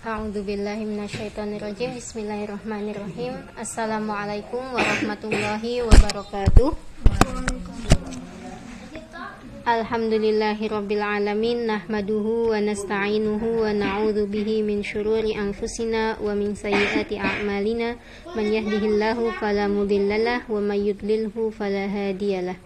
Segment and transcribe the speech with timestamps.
[0.00, 0.88] A'udzu billahi.
[1.76, 3.36] Bismillahirrahmanirrahim.
[3.54, 6.72] Assalamualaikum warahmatullahi wabarakatuh.
[9.60, 18.00] Alhamdulillahirabbil alamin nahmaduhu wa nasta'inuhu wa na'udzu bihi min syururi anfusina wa min sayyiati a'malina
[18.32, 22.56] man yahdihillahu fala mudhillalah wa may yudlilhu fala hadiyalah.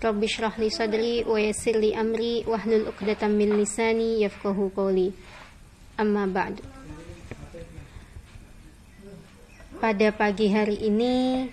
[0.00, 5.12] Sadri wa yassir amri wahlul 'uqdatam min lisani yafqahu qawli.
[6.00, 6.64] Amma ba'du.
[9.84, 11.44] Pada pagi hari ini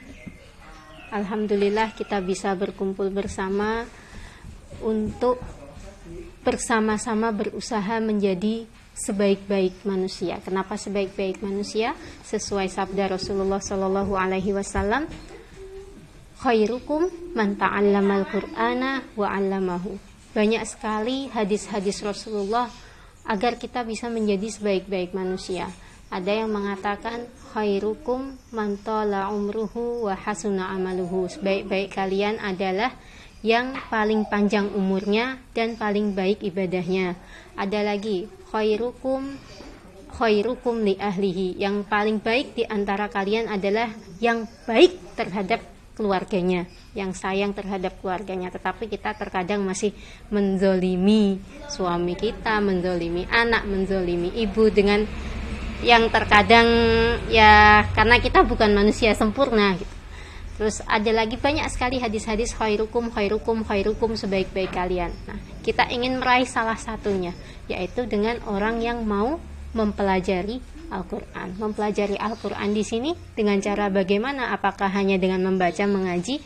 [1.11, 3.83] alhamdulillah kita bisa berkumpul bersama
[4.79, 5.43] untuk
[6.47, 8.63] bersama-sama berusaha menjadi
[8.95, 10.39] sebaik-baik manusia.
[10.39, 11.91] Kenapa sebaik-baik manusia?
[12.23, 15.11] Sesuai sabda Rasulullah Shallallahu Alaihi Wasallam,
[16.39, 19.99] khairukum man ta'allamal Qur'ana wa 'allamahu.
[20.31, 22.86] Banyak sekali hadis-hadis Rasulullah
[23.27, 25.67] agar kita bisa menjadi sebaik-baik manusia.
[26.07, 28.79] Ada yang mengatakan khairukum man
[29.27, 31.27] umruhu wa hasuna amaluhu.
[31.27, 32.95] Sebaik-baik kalian adalah
[33.43, 37.19] yang paling panjang umurnya dan paling baik ibadahnya.
[37.59, 39.35] Ada lagi khairukum
[40.15, 41.59] khairukum li ahlihi.
[41.59, 43.91] Yang paling baik di antara kalian adalah
[44.23, 45.59] yang baik terhadap
[45.97, 48.53] keluarganya, yang sayang terhadap keluarganya.
[48.53, 49.97] Tetapi kita terkadang masih
[50.29, 55.01] menzolimi suami kita, menzolimi anak, menzolimi ibu dengan
[55.81, 56.69] yang terkadang
[57.29, 59.97] ya karena kita bukan manusia sempurna gitu.
[60.57, 65.13] Terus ada lagi banyak sekali hadis-hadis khairukum khairukum khairukum sebaik-baik kalian.
[65.29, 67.33] Nah, kita ingin meraih salah satunya
[67.69, 69.37] yaitu dengan orang yang mau
[69.77, 71.59] mempelajari Al-Quran.
[71.59, 74.51] Mempelajari Al-Quran di sini dengan cara bagaimana?
[74.55, 76.39] Apakah hanya dengan membaca, mengaji?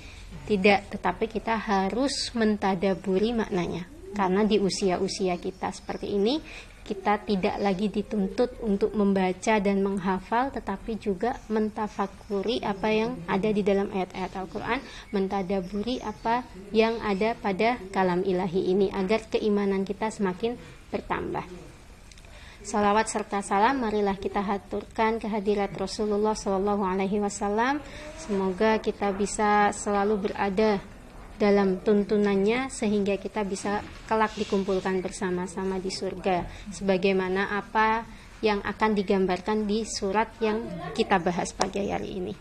[0.48, 3.86] Tidak, tetapi kita harus mentadaburi maknanya.
[4.12, 6.40] Karena di usia-usia kita seperti ini,
[6.82, 13.64] kita tidak lagi dituntut untuk membaca dan menghafal, tetapi juga mentafakuri apa yang ada di
[13.64, 14.80] dalam ayat-ayat Al-Quran,
[15.16, 16.44] mentadaburi apa
[16.76, 20.60] yang ada pada kalam ilahi ini, agar keimanan kita semakin
[20.92, 21.71] bertambah.
[22.62, 27.82] Salawat serta salam marilah kita haturkan kehadirat Rasulullah Shallallahu Alaihi Wasallam.
[28.22, 30.78] Semoga kita bisa selalu berada
[31.42, 36.46] dalam tuntunannya sehingga kita bisa kelak dikumpulkan bersama-sama di surga.
[36.70, 38.06] Sebagaimana apa
[38.46, 40.62] yang akan digambarkan di surat yang
[40.94, 42.34] kita bahas pagi hari ini.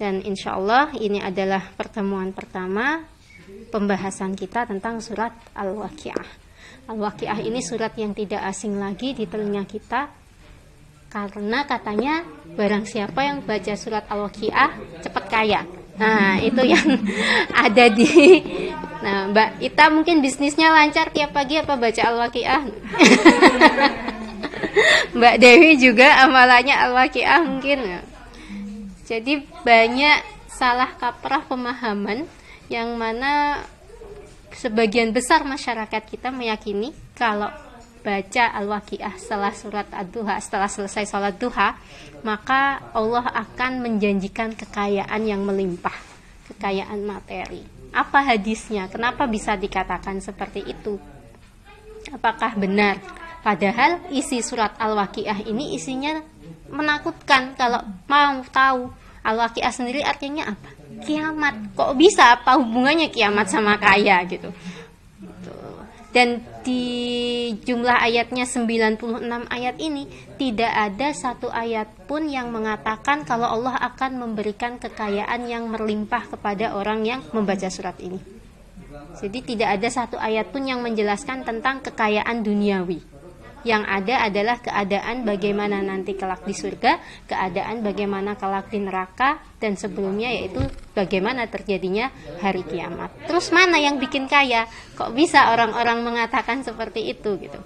[0.00, 3.04] Dan insya Allah ini adalah pertemuan pertama
[3.68, 6.47] pembahasan kita tentang surat Al-Waqi'ah.
[6.88, 10.08] Al-Waqiah ini surat yang tidak asing lagi di telinga kita
[11.12, 12.24] karena katanya
[12.56, 15.68] barang siapa yang baca surat Al-Waqiah cepat kaya.
[15.98, 16.88] Nah, itu yang
[17.68, 18.40] ada di
[18.98, 22.62] Nah, Mbak Ita mungkin bisnisnya lancar tiap pagi apa baca Al-Waqiah?
[25.18, 27.78] Mbak Dewi juga amalannya Al-Waqiah mungkin.
[29.06, 30.18] Jadi banyak
[30.50, 32.26] salah kaprah pemahaman
[32.66, 33.62] yang mana
[34.58, 37.46] sebagian besar masyarakat kita meyakini kalau
[38.02, 41.78] baca Al-Waqiah setelah surat Ad-Duha, setelah selesai sholat duha,
[42.26, 45.94] maka Allah akan menjanjikan kekayaan yang melimpah,
[46.50, 47.62] kekayaan materi.
[47.94, 48.90] Apa hadisnya?
[48.90, 50.98] Kenapa bisa dikatakan seperti itu?
[52.10, 52.98] Apakah benar?
[53.44, 56.18] Padahal isi surat Al-Waqiah ini isinya
[56.68, 57.80] menakutkan kalau
[58.10, 58.90] mau tahu
[59.22, 60.77] Al-Waqiah sendiri artinya apa?
[61.02, 61.74] Kiamat.
[61.74, 62.38] Kok bisa?
[62.38, 64.50] Apa hubungannya kiamat sama kaya gitu?
[66.08, 70.08] Dan di jumlah ayatnya 96 ayat ini
[70.40, 76.72] tidak ada satu ayat pun yang mengatakan kalau Allah akan memberikan kekayaan yang melimpah kepada
[76.74, 78.18] orang yang membaca surat ini.
[79.20, 83.17] Jadi tidak ada satu ayat pun yang menjelaskan tentang kekayaan duniawi
[83.66, 89.74] yang ada adalah keadaan bagaimana nanti kelak di surga, keadaan bagaimana kelak di neraka, dan
[89.74, 90.62] sebelumnya yaitu
[90.94, 93.10] bagaimana terjadinya hari kiamat.
[93.26, 94.70] Terus mana yang bikin kaya?
[94.94, 97.58] Kok bisa orang-orang mengatakan seperti itu gitu?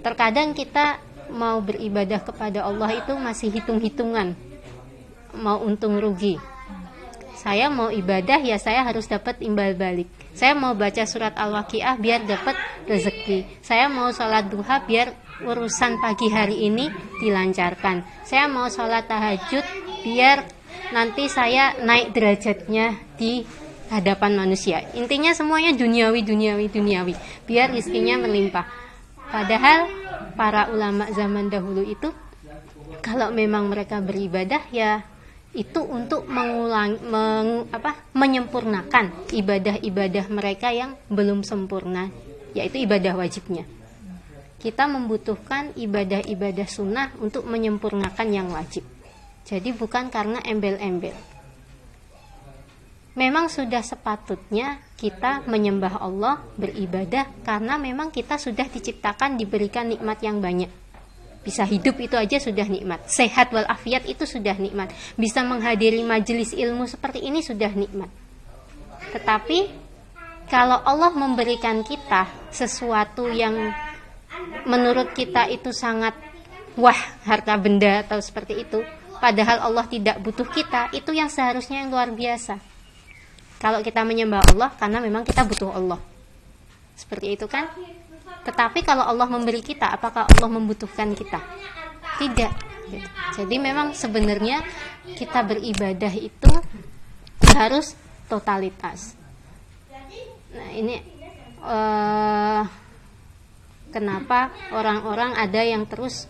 [0.00, 0.96] Terkadang kita
[1.30, 4.32] mau beribadah kepada Allah itu masih hitung-hitungan,
[5.36, 6.40] mau untung rugi.
[7.36, 12.22] Saya mau ibadah ya saya harus dapat imbal balik saya mau baca surat Al-Waqiah biar
[12.24, 12.54] dapat
[12.86, 13.60] rezeki.
[13.60, 15.12] Saya mau sholat duha biar
[15.42, 16.88] urusan pagi hari ini
[17.18, 18.04] dilancarkan.
[18.22, 19.64] Saya mau sholat tahajud
[20.06, 20.46] biar
[20.94, 23.42] nanti saya naik derajatnya di
[23.90, 24.86] hadapan manusia.
[24.94, 27.14] Intinya semuanya duniawi, duniawi, duniawi.
[27.44, 28.66] Biar rezekinya melimpah.
[29.30, 29.90] Padahal
[30.38, 32.10] para ulama zaman dahulu itu
[33.02, 35.02] kalau memang mereka beribadah ya
[35.50, 42.08] itu untuk mengulang meng, apa menyempurnakan ibadah-ibadah mereka yang belum sempurna
[42.54, 43.66] yaitu ibadah wajibnya
[44.60, 48.84] kita membutuhkan ibadah-ibadah sunnah untuk menyempurnakan yang wajib.
[49.48, 51.16] Jadi bukan karena embel-embel.
[53.16, 60.38] Memang sudah sepatutnya kita menyembah Allah, beribadah karena memang kita sudah diciptakan diberikan nikmat yang
[60.38, 60.70] banyak.
[61.40, 63.08] Bisa hidup itu aja sudah nikmat.
[63.08, 64.92] Sehat walafiat itu sudah nikmat.
[65.16, 68.12] Bisa menghadiri majelis ilmu seperti ini sudah nikmat.
[69.16, 69.58] Tetapi
[70.50, 73.72] kalau Allah memberikan kita sesuatu yang
[74.66, 76.12] menurut kita itu sangat
[76.74, 78.82] wah harta benda atau seperti itu
[79.22, 82.58] padahal Allah tidak butuh kita itu yang seharusnya yang luar biasa
[83.62, 86.00] kalau kita menyembah Allah karena memang kita butuh Allah
[86.94, 87.70] seperti itu kan
[88.40, 91.40] tetapi kalau Allah memberi kita apakah Allah membutuhkan kita?
[92.16, 92.52] Tidak.
[93.36, 94.64] Jadi memang sebenarnya
[95.14, 96.52] kita beribadah itu
[97.54, 97.94] harus
[98.26, 99.14] totalitas.
[100.50, 100.98] Nah ini
[101.62, 102.62] uh,
[103.94, 106.26] kenapa orang-orang ada yang terus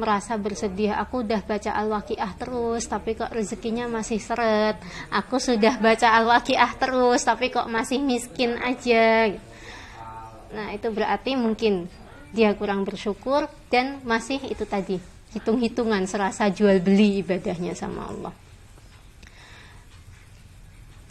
[0.00, 0.96] merasa bersedih?
[0.96, 4.80] Aku udah baca al-waqiah terus tapi kok rezekinya masih seret?
[5.12, 9.36] Aku sudah baca al-waqiah terus tapi kok masih miskin aja
[10.50, 11.86] nah itu berarti mungkin
[12.30, 14.98] dia kurang bersyukur dan masih itu tadi
[15.34, 18.34] hitung-hitungan serasa jual beli ibadahnya sama Allah.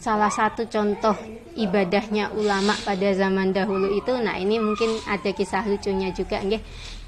[0.00, 1.12] Salah satu contoh
[1.60, 6.60] ibadahnya ulama pada zaman dahulu itu nah ini mungkin ada kisah lucunya juga nggih.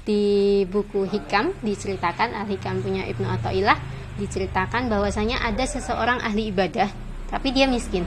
[0.03, 0.21] Di
[0.67, 3.79] buku hikam diceritakan al hikam punya Ibnu Athaillah
[4.19, 6.91] diceritakan bahwasanya ada seseorang ahli ibadah
[7.33, 8.05] tapi dia miskin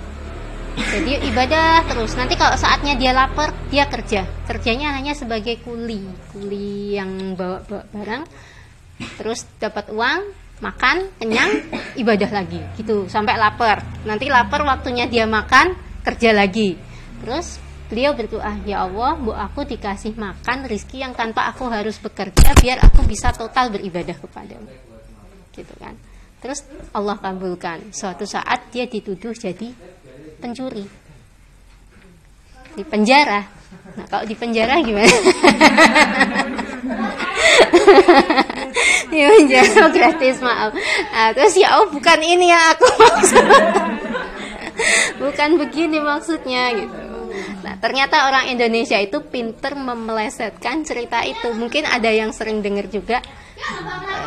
[0.76, 2.12] jadi ibadah terus.
[2.20, 4.28] Nanti kalau saatnya dia lapar dia kerja.
[4.44, 6.04] Kerjanya hanya sebagai kuli.
[6.30, 8.22] Kuli yang bawa, bawa barang.
[9.16, 10.20] Terus dapat uang
[10.60, 11.52] makan kenyang
[12.00, 12.60] ibadah lagi.
[12.76, 13.08] Gitu.
[13.08, 13.80] Sampai lapar.
[14.04, 15.72] Nanti lapar waktunya dia makan
[16.04, 16.76] kerja lagi.
[17.24, 17.56] Terus
[17.88, 22.82] beliau berdoa ya Allah bu aku dikasih makan rizki yang tanpa aku harus bekerja biar
[22.82, 24.68] aku bisa total beribadah kepadamu.
[25.56, 25.96] Gitu kan.
[26.36, 26.62] Terus
[26.92, 27.90] Allah kabulkan.
[27.96, 29.95] Suatu saat dia dituduh jadi
[30.38, 30.84] pencuri.
[32.76, 33.40] Di penjara.
[33.96, 35.08] Nah kalau di penjara gimana?
[39.16, 40.76] Ya menjawab gratis maaf.
[41.14, 42.88] Nah, terus ya oh bukan ini yang aku
[45.22, 47.00] bukan begini maksudnya gitu.
[47.64, 51.48] Nah ternyata orang Indonesia itu pinter memelesetkan cerita itu.
[51.56, 53.24] Mungkin ada yang sering dengar juga.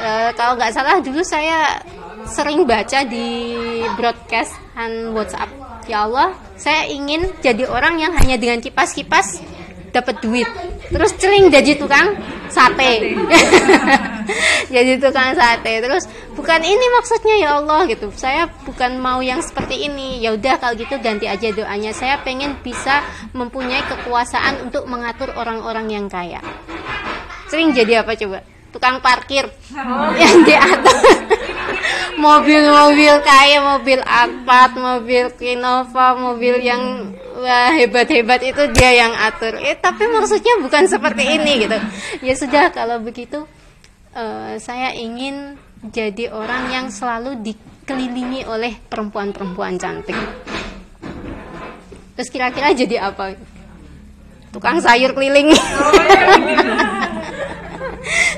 [0.02, 1.78] E, kalau nggak salah dulu saya
[2.26, 3.54] sering baca di
[3.94, 9.42] broadcastan WhatsApp ya Allah saya ingin jadi orang yang hanya dengan kipas-kipas
[9.90, 10.46] dapat duit.
[10.94, 12.14] Terus celing jadi tukang
[12.50, 13.14] sate.
[14.70, 15.82] Jadi tukang sate.
[15.82, 16.06] Terus
[16.38, 18.14] bukan ini maksudnya ya Allah gitu.
[18.14, 20.22] Saya bukan mau yang seperti ini.
[20.22, 21.90] Ya udah kalau gitu ganti aja doanya.
[21.90, 23.02] Saya pengen bisa
[23.34, 26.42] mempunyai kekuasaan untuk mengatur orang-orang yang kaya.
[27.50, 28.46] Sering jadi apa coba?
[28.70, 29.50] Tukang parkir.
[29.74, 30.14] Oh.
[30.14, 31.02] yang diatur
[32.20, 39.56] mobil-mobil kaya mobil Alphard mobil Innova mobil yang wah hebat-hebat itu dia yang atur.
[39.60, 41.78] Eh tapi maksudnya bukan seperti ini gitu.
[42.26, 43.48] Ya sudah kalau begitu
[44.14, 50.18] uh, saya ingin jadi orang yang selalu dikelilingi oleh perempuan-perempuan cantik.
[52.20, 53.40] Terus kira-kira jadi apa?
[54.52, 55.56] Tukang sayur keliling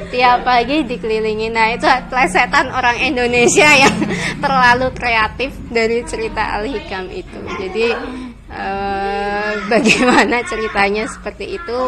[0.09, 1.47] tiap pagi dikelilingi.
[1.53, 3.95] Nah itu plesetan orang Indonesia yang
[4.39, 7.39] terlalu kreatif dari cerita Al Hikam itu.
[7.59, 7.87] Jadi
[8.51, 11.79] Eh, bagaimana ceritanya seperti itu?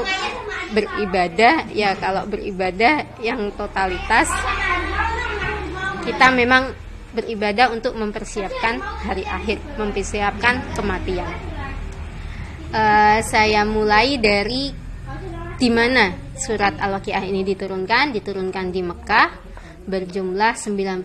[0.72, 4.26] Beribadah ya kalau beribadah yang totalitas
[6.02, 6.74] kita memang
[7.14, 11.30] beribadah untuk mempersiapkan hari akhir mempersiapkan kematian.
[12.74, 14.74] Uh, saya mulai dari
[15.62, 21.04] di mana surat al-waqiah ini diturunkan diturunkan di Mekah berjumlah 96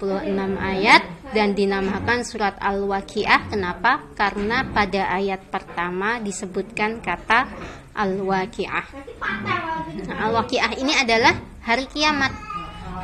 [0.54, 1.02] ayat
[1.34, 3.50] dan dinamakan surat Al-Waqiah.
[3.50, 4.06] Kenapa?
[4.14, 7.50] Karena pada ayat pertama disebutkan kata
[7.98, 8.86] Al-Waqiah.
[10.06, 11.34] Nah, Al-Waqiah ini adalah
[11.66, 12.32] hari kiamat.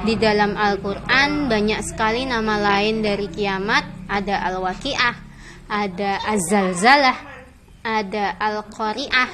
[0.07, 5.14] Di dalam Al-Qur'an banyak sekali nama lain dari kiamat, ada Al-Waqiah,
[5.71, 7.19] ada Az-Zalzalah,
[7.87, 9.31] ada Al-Qari'ah,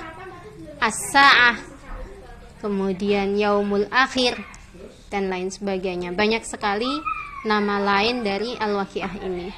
[0.81, 1.70] As-Sa'ah,
[2.61, 4.39] kemudian Yaumul Akhir,
[5.11, 6.15] dan lain sebagainya.
[6.15, 6.89] Banyak sekali
[7.43, 9.49] nama lain dari Al-Waqiah ini.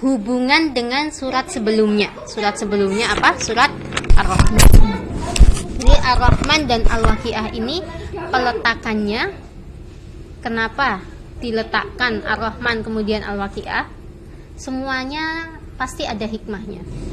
[0.00, 2.08] Hubungan dengan surat sebelumnya.
[2.24, 3.36] Surat sebelumnya apa?
[3.36, 3.68] Surat
[4.16, 4.68] Ar-Rahman.
[5.76, 7.84] Jadi Ar-Rahman dan Al-Waqiah ini
[8.16, 9.22] peletakannya
[10.40, 11.04] kenapa
[11.44, 13.92] diletakkan Ar-Rahman kemudian Al-Waqiah?
[14.56, 17.09] Semuanya pasti ada hikmahnya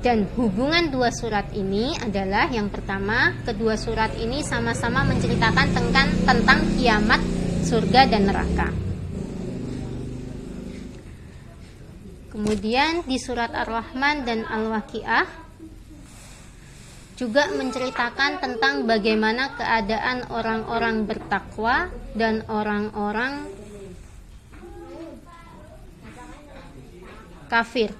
[0.00, 6.60] Dan hubungan dua surat ini adalah yang pertama, kedua surat ini sama-sama menceritakan tentang tentang
[6.80, 7.20] kiamat
[7.68, 8.68] surga dan neraka.
[12.32, 15.28] Kemudian di surat Ar-Rahman dan Al-Waqiah
[17.20, 23.44] juga menceritakan tentang bagaimana keadaan orang-orang bertakwa dan orang-orang
[27.52, 27.92] kafir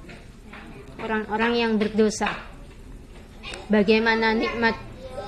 [1.03, 2.31] orang-orang yang berdosa.
[3.73, 4.77] Bagaimana nikmat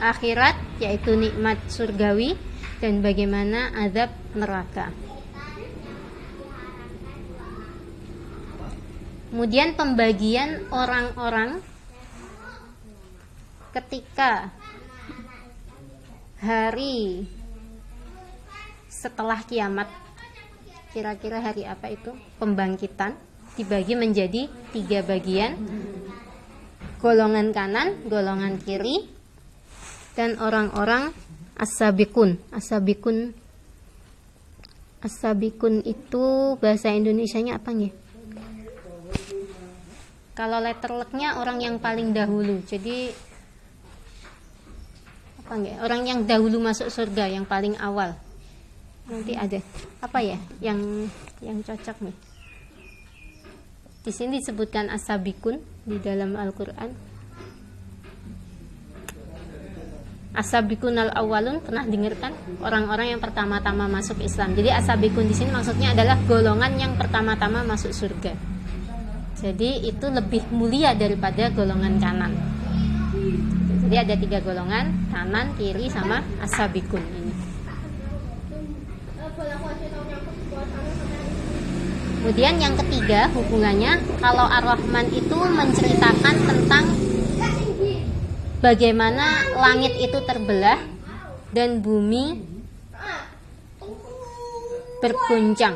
[0.03, 2.35] akhirat yaitu nikmat surgawi
[2.83, 4.91] dan bagaimana azab neraka.
[9.33, 11.65] Kemudian pembagian orang-orang
[13.73, 14.53] ketika
[16.37, 17.25] hari
[18.93, 19.89] setelah kiamat
[20.93, 23.17] kira-kira hari apa itu pembangkitan
[23.59, 25.57] dibagi menjadi tiga bagian
[27.03, 29.11] golongan kanan, golongan kiri
[30.15, 31.11] dan orang-orang
[31.59, 32.39] asabikun.
[32.55, 33.35] Asabikun
[35.03, 37.91] Asabikun itu bahasa Indonesianya apa nih?
[40.39, 42.63] Kalau letter leknya orang yang paling dahulu.
[42.63, 43.11] Jadi
[45.43, 45.77] apa nggak?
[45.83, 48.15] Orang yang dahulu masuk surga, yang paling awal.
[49.11, 49.59] Nanti ada
[49.99, 50.39] apa ya?
[50.63, 51.11] Yang
[51.43, 52.17] yang cocok nih.
[54.03, 56.91] Di sini disebutkan asabikun di dalam Al-Qur'an.
[60.35, 62.35] Asabikun al-awwalun pernah dengarkan
[62.67, 64.59] orang-orang yang pertama-tama masuk Islam.
[64.59, 68.35] Jadi asabikun di sini maksudnya adalah golongan yang pertama-tama masuk surga.
[69.39, 72.33] Jadi itu lebih mulia daripada golongan kanan.
[73.87, 77.35] Jadi ada tiga golongan, kanan, kiri, sama asabikun ini.
[82.23, 86.87] Kemudian yang ketiga hubungannya kalau Ar-Rahman itu menceritakan tentang
[88.63, 90.79] bagaimana langit itu terbelah
[91.51, 92.39] dan bumi
[95.03, 95.75] berguncang.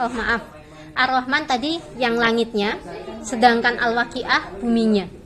[0.00, 0.40] Oh maaf,
[0.96, 2.80] Ar-Rahman tadi yang langitnya,
[3.20, 5.25] sedangkan Al-Waqiah buminya.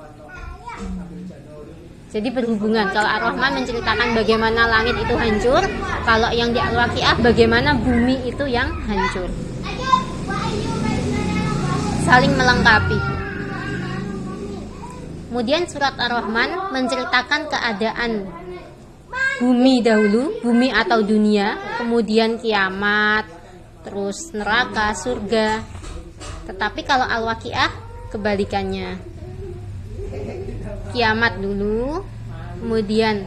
[2.10, 2.90] Jadi berhubungan.
[2.90, 5.62] Kalau Ar-Rahman menceritakan bagaimana langit itu hancur,
[6.02, 9.30] kalau yang di Al-Waqiah bagaimana bumi itu yang hancur.
[12.02, 12.98] Saling melengkapi.
[15.30, 18.26] Kemudian surat Ar-Rahman menceritakan keadaan
[19.38, 23.30] bumi dahulu, bumi atau dunia, kemudian kiamat,
[23.86, 25.62] terus neraka, surga.
[26.50, 27.70] Tetapi kalau Al-Waqiah
[28.10, 28.98] kebalikannya
[30.90, 32.02] kiamat dulu,
[32.60, 33.24] kemudian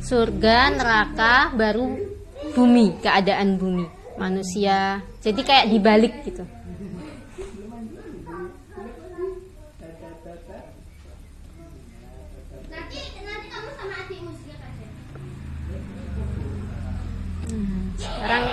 [0.00, 1.98] surga, neraka, baru
[2.56, 3.86] bumi, keadaan bumi,
[4.16, 5.04] manusia.
[5.20, 6.44] Jadi kayak dibalik gitu.
[17.50, 18.44] Hmm, sekarang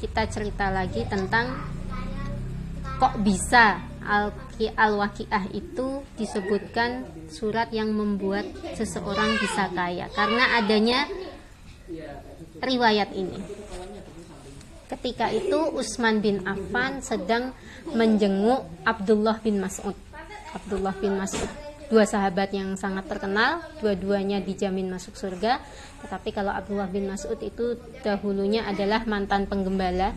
[0.00, 1.52] kita cerita lagi tentang
[2.96, 8.46] kok bisa Al-Waqiah itu disebutkan surat yang membuat
[8.78, 11.10] seseorang bisa kaya karena adanya
[12.62, 13.38] riwayat ini.
[14.86, 17.50] Ketika itu Utsman bin Affan sedang
[17.90, 19.98] menjenguk Abdullah bin Mas'ud.
[20.54, 21.50] Abdullah bin Mas'ud
[21.86, 25.62] dua sahabat yang sangat terkenal, dua-duanya dijamin masuk surga.
[26.02, 30.14] Tetapi kalau Abdullah bin Mas'ud itu dahulunya adalah mantan penggembala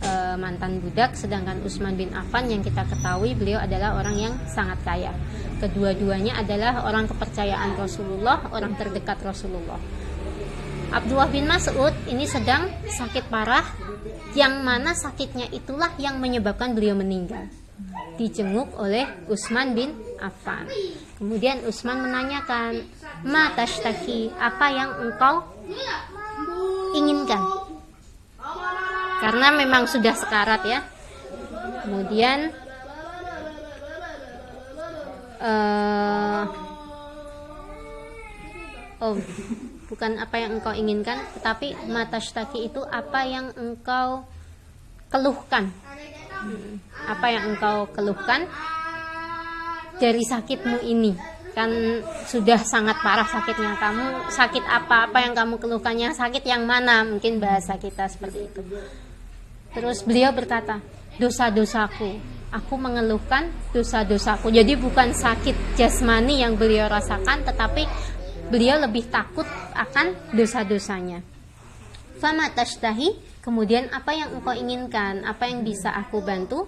[0.00, 4.80] e, mantan budak sedangkan Utsman bin Affan yang kita ketahui beliau adalah orang yang sangat
[4.82, 5.12] kaya.
[5.60, 9.78] Kedua-duanya adalah orang kepercayaan Rasulullah orang terdekat Rasulullah.
[10.90, 13.62] Abdullah bin Mas'ud ini sedang sakit parah
[14.34, 17.46] yang mana sakitnya itulah yang menyebabkan beliau meninggal.
[18.18, 20.66] Dijenguk oleh Utsman bin Affan.
[21.16, 22.84] Kemudian Utsman menanyakan
[23.28, 25.46] ma tashtaki apa yang engkau
[26.96, 27.59] inginkan
[29.20, 30.80] karena memang sudah sekarat ya.
[31.84, 32.52] Kemudian
[35.40, 36.44] uh,
[39.00, 39.16] oh
[39.88, 44.24] bukan apa yang engkau inginkan tetapi matashtaki itu apa yang engkau
[45.12, 45.68] keluhkan.
[47.04, 48.48] Apa yang engkau keluhkan
[50.00, 51.12] dari sakitmu ini.
[51.50, 52.00] Kan
[52.30, 54.32] sudah sangat parah sakitnya kamu.
[54.32, 56.14] Sakit apa apa yang kamu keluhkannya?
[56.14, 57.02] Sakit yang mana?
[57.04, 58.62] Mungkin bahasa kita seperti itu
[59.70, 60.82] Terus beliau berkata,
[61.20, 62.18] dosa-dosaku.
[62.50, 64.50] Aku mengeluhkan dosa-dosaku.
[64.50, 67.86] Jadi bukan sakit jasmani yang beliau rasakan, tetapi
[68.50, 69.46] beliau lebih takut
[69.78, 71.22] akan dosa-dosanya.
[72.18, 75.22] Fama tashtahi, kemudian apa yang engkau inginkan?
[75.22, 76.66] Apa yang bisa aku bantu?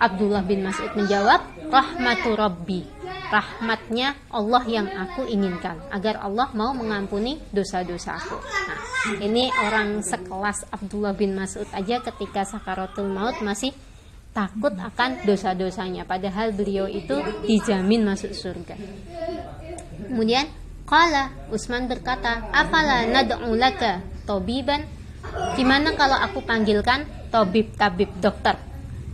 [0.00, 2.80] Abdullah bin Mas'ud menjawab, rahmatu rabbi.
[3.30, 8.34] Rahmatnya Allah yang aku inginkan agar Allah mau mengampuni dosa-dosa aku.
[8.40, 8.80] Nah,
[9.22, 13.70] ini orang sekelas Abdullah bin Mas'ud aja ketika sakaratul maut masih
[14.34, 18.74] takut akan dosa-dosanya padahal beliau itu dijamin masuk surga.
[20.10, 20.50] Kemudian
[20.90, 24.82] Kala Usman berkata, "Afala nad'u laka tabiban?"
[25.54, 28.69] Gimana kalau aku panggilkan tabib tabib dokter?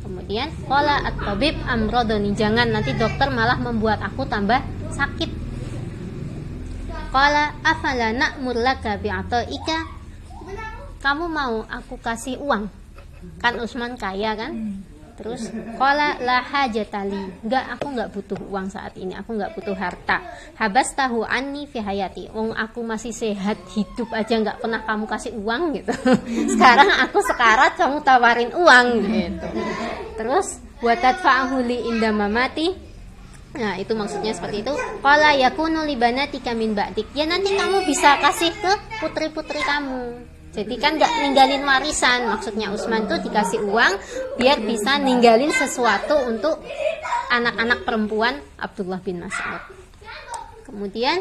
[0.07, 4.63] Kemudian Kala at-tabib amrodoni jangan nanti dokter malah membuat aku tambah
[4.95, 5.31] sakit.
[7.11, 9.79] Kala afala na'mur laka bi'ataika?
[11.03, 12.71] Kamu mau aku kasih uang?
[13.43, 14.79] Kan Usman kaya kan?
[15.17, 15.49] Terus
[15.81, 17.41] kola lah hajatali.
[17.41, 19.17] Enggak, aku nggak butuh uang saat ini.
[19.17, 20.21] Aku nggak butuh harta.
[20.61, 22.29] Habas tahu ani fi hayati.
[22.37, 25.93] Wong aku masih sehat hidup aja nggak pernah kamu kasih uang gitu.
[26.53, 29.49] Sekarang aku sekarat kamu tawarin uang gitu.
[30.21, 32.87] Terus buat fa'ahuli indah mamati.
[33.57, 38.53] Nah itu maksudnya seperti itu Kala yakunu libanati kamin ba'dik Ya nanti kamu bisa kasih
[38.53, 42.33] ke putri-putri kamu jadi kan nggak ninggalin warisan.
[42.33, 43.93] Maksudnya Usman tuh dikasih uang
[44.41, 46.65] biar bisa ninggalin sesuatu untuk
[47.29, 49.61] anak-anak perempuan Abdullah bin Mas'ud.
[50.65, 51.21] Kemudian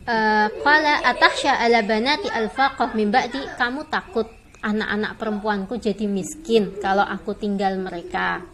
[0.00, 4.26] Kala uh, atakhsha ala banati al-faqah min ba'di kamu takut
[4.64, 8.44] anak-anak perempuanku jadi miskin kalau aku tinggal mereka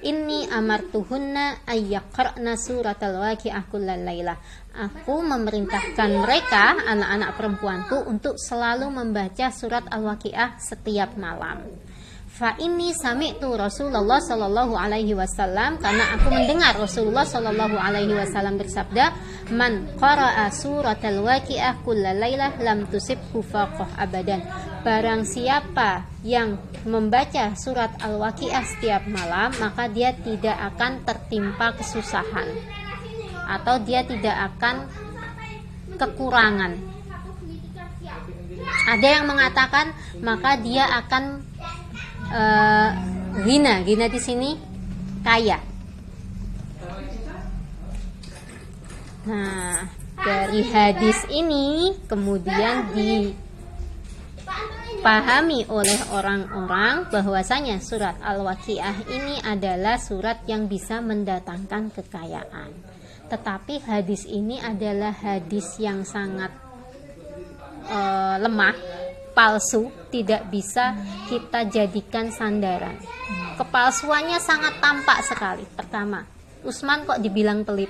[0.00, 4.40] Ini amartuhunna ayyaqra'na suratal waqi'ah kullal lailah
[4.72, 11.60] Aku memerintahkan mereka, anak-anak perempuanku, untuk selalu membaca surat Al-Waqiah setiap malam.
[12.32, 18.56] Fa ini sami tu Rasulullah Shallallahu Alaihi Wasallam karena aku mendengar Rasulullah Shallallahu Alaihi Wasallam
[18.56, 19.12] bersabda,
[19.52, 24.40] "Man qara'a surat al-waqi'ah kullalailah lam tusib faqah abadan."
[24.80, 26.56] Barang siapa yang
[26.88, 32.80] membaca surat al-waqi'ah setiap malam, maka dia tidak akan tertimpa kesusahan
[33.46, 34.86] atau dia tidak akan
[35.96, 36.72] kekurangan.
[38.88, 41.42] Ada yang mengatakan maka dia akan
[42.30, 42.90] uh,
[43.46, 44.50] gina, gina di sini
[45.22, 45.58] kaya.
[49.22, 49.86] Nah,
[50.18, 52.90] dari hadis ini kemudian
[54.98, 62.74] dipahami oleh orang-orang bahwasanya surat Al-Waqiah ini adalah surat yang bisa mendatangkan kekayaan
[63.32, 66.52] tetapi hadis ini adalah hadis yang sangat
[67.88, 68.76] uh, lemah,
[69.32, 70.92] palsu, tidak bisa
[71.32, 73.00] kita jadikan sandaran.
[73.56, 75.64] Kepalsuannya sangat tampak sekali.
[75.64, 76.20] Pertama,
[76.60, 77.88] Usman kok dibilang pelit?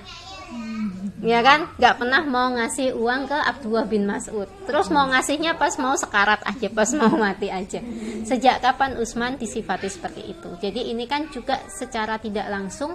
[1.23, 4.47] Ya kan, nggak pernah mau ngasih uang ke Abdullah bin Mas'ud.
[4.67, 7.83] Terus mau ngasihnya pas mau sekarat aja, pas mau mati aja.
[8.27, 10.51] Sejak kapan Usman disifati seperti itu?
[10.63, 12.95] Jadi ini kan juga secara tidak langsung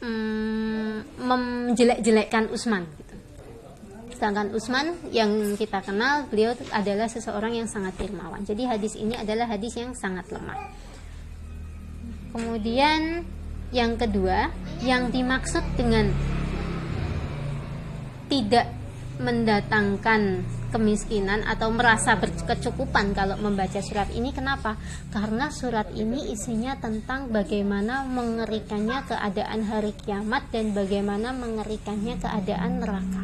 [0.00, 3.14] mm, menjelek-jelekkan Usman gitu.
[4.16, 8.44] Sedangkan Usman yang kita kenal beliau adalah seseorang yang sangat dermawan.
[8.44, 10.60] Jadi hadis ini adalah hadis yang sangat lemah.
[12.36, 13.24] Kemudian
[13.70, 14.50] yang kedua,
[14.82, 16.10] yang dimaksud dengan
[18.30, 18.70] tidak
[19.18, 24.78] mendatangkan kemiskinan atau merasa berkecukupan kalau membaca surat ini kenapa?
[25.10, 33.22] Karena surat ini isinya tentang bagaimana mengerikannya keadaan hari kiamat dan bagaimana mengerikannya keadaan neraka.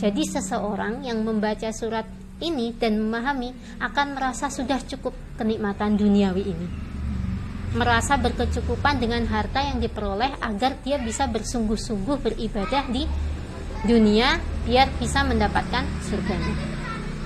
[0.00, 2.08] Jadi seseorang yang membaca surat
[2.40, 3.52] ini dan memahami
[3.84, 6.68] akan merasa sudah cukup kenikmatan duniawi ini.
[7.70, 13.06] Merasa berkecukupan dengan harta yang diperoleh agar dia bisa bersungguh-sungguh beribadah di
[13.84, 16.54] dunia biar bisa mendapatkan surganya.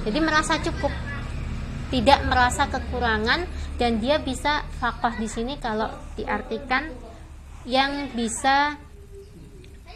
[0.05, 0.93] Jadi merasa cukup,
[1.91, 3.49] tidak merasa kekurangan
[3.81, 6.93] dan dia bisa fakoh di sini kalau diartikan
[7.65, 8.77] yang bisa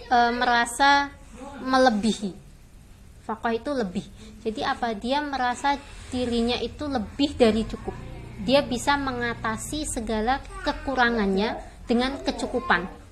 [0.09, 1.13] e, merasa
[1.61, 2.33] melebihi.
[3.29, 4.07] Fakoh itu lebih.
[4.41, 5.77] Jadi apa dia merasa
[6.09, 7.93] dirinya itu lebih dari cukup.
[8.41, 13.08] Dia bisa mengatasi segala kekurangannya dengan kecukupan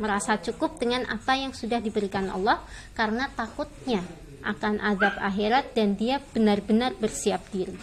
[0.00, 2.64] merasa cukup dengan apa yang sudah diberikan Allah
[2.96, 4.00] karena takutnya
[4.40, 7.76] akan azab akhirat dan dia benar-benar bersiap diri.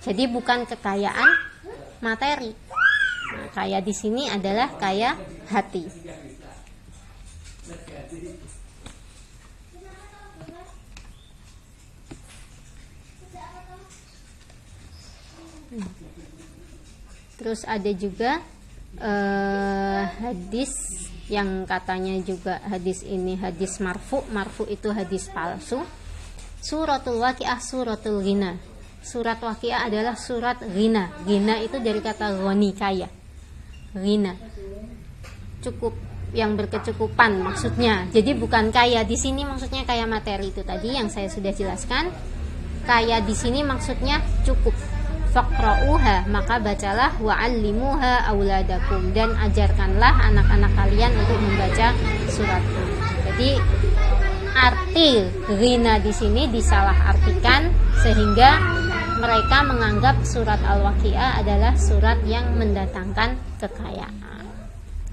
[0.00, 1.30] Jadi bukan kekayaan
[2.00, 2.56] materi.
[3.36, 5.18] Nah, kaya di sini adalah kaya
[5.52, 5.84] hati.
[17.36, 18.40] Terus ada juga
[18.96, 20.72] uh, hadis
[21.26, 25.82] yang katanya juga hadis ini hadis marfu marfu itu hadis palsu
[26.66, 28.58] Suratul Waqiah suratul Ghina.
[28.98, 31.14] Surat Waqiah adalah surat Ghina.
[31.22, 33.06] Ghina itu dari kata ghani kaya.
[33.94, 34.34] Ghina.
[35.62, 35.94] Cukup
[36.34, 38.10] yang berkecukupan maksudnya.
[38.10, 42.10] Jadi bukan kaya di sini maksudnya kaya materi itu tadi yang saya sudah jelaskan.
[42.82, 44.74] Kaya di sini maksudnya cukup.
[45.36, 51.92] Faqra'uha maka bacalah wa'allimuha auladakum dan ajarkanlah anak-anak kalian untuk membaca
[52.32, 52.96] surat ini.
[53.20, 53.50] Jadi
[54.56, 55.10] arti
[55.60, 57.68] ghina di sini disalah artikan
[58.00, 58.56] sehingga
[59.20, 64.44] mereka menganggap surat Al-Waqiah adalah surat yang mendatangkan kekayaan.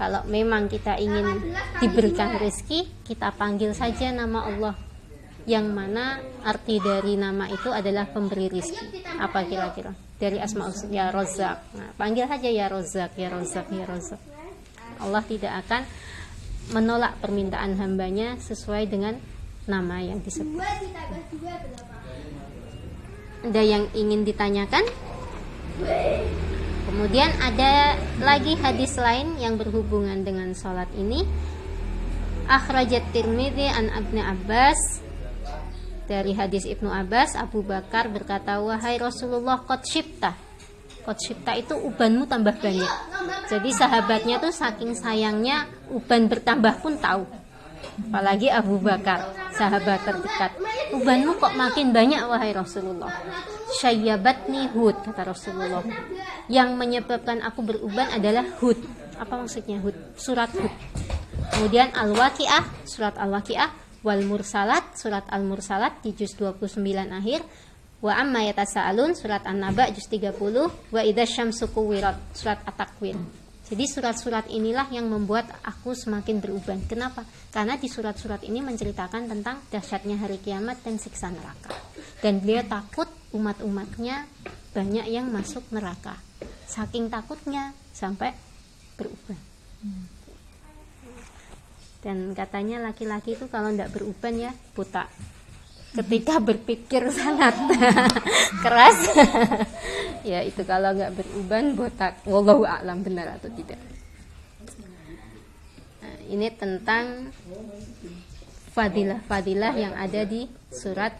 [0.00, 1.52] Kalau memang kita ingin
[1.84, 4.74] diberikan rezeki, kita panggil saja nama Allah.
[5.44, 6.16] Yang mana
[6.48, 9.04] arti dari nama itu adalah pemberi rezeki.
[9.20, 10.03] Apa kira-kira?
[10.24, 11.76] Dari asma ya Rozak.
[11.76, 14.16] Nah, panggil saja ya Rozak, ya Rozak, ya Rozak.
[15.04, 15.84] Allah tidak akan
[16.72, 19.20] menolak permintaan hambanya sesuai dengan
[19.68, 20.64] nama yang disebut.
[23.44, 24.88] Ada yang ingin ditanyakan?
[26.88, 31.20] Kemudian ada lagi hadis lain yang berhubungan dengan sholat ini.
[32.48, 35.03] Akhrajat Tirmidzi an Ibnu Abbas
[36.04, 40.54] dari hadis Ibnu Abbas Abu Bakar berkata wahai Rasulullah kot shipta
[41.04, 42.92] kot shipta itu ubanmu tambah banyak.
[43.52, 47.28] Jadi sahabatnya tuh saking sayangnya uban bertambah pun tahu.
[48.08, 50.56] Apalagi Abu Bakar sahabat terdekat.
[50.96, 53.12] Ubanmu kok makin banyak wahai Rasulullah?
[53.78, 55.84] Syayyabatni hud kata Rasulullah.
[56.48, 58.80] Yang menyebabkan aku beruban adalah hud.
[59.20, 59.94] Apa maksudnya hud?
[60.16, 60.72] Surat hud.
[61.52, 67.40] Kemudian al-waqiah surat al-waqiah wal mursalat surat al-mursalat di juz 29 akhir
[68.04, 70.36] wa amma yatasaalun surat an-naba juz 30
[70.92, 73.16] wa idza syamsu kuwirat surat at-takwir
[73.64, 76.84] jadi surat-surat inilah yang membuat aku semakin beruban.
[76.84, 77.24] Kenapa?
[77.48, 81.72] Karena di surat-surat ini menceritakan tentang dahsyatnya hari kiamat dan siksa neraka.
[82.20, 84.28] Dan beliau takut umat-umatnya
[84.76, 86.20] banyak yang masuk neraka.
[86.68, 88.36] Saking takutnya sampai
[89.00, 89.40] beruban.
[92.04, 95.08] Dan katanya laki-laki itu kalau tidak beruban ya buta
[95.94, 97.54] ketika berpikir sangat
[98.62, 98.98] keras
[100.30, 103.78] ya itu kalau nggak beruban botak wallahu a'lam benar atau tidak
[106.02, 107.30] nah, ini tentang
[108.74, 111.14] fadilah-fadilah yang ada di surat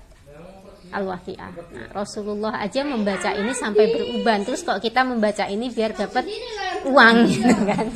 [0.94, 1.52] Al-Waqi'ah.
[1.74, 4.46] Nah, Rasulullah aja membaca ini sampai beruban.
[4.46, 6.22] Terus kok kita membaca ini biar dapat
[6.86, 7.86] uang gitu kan.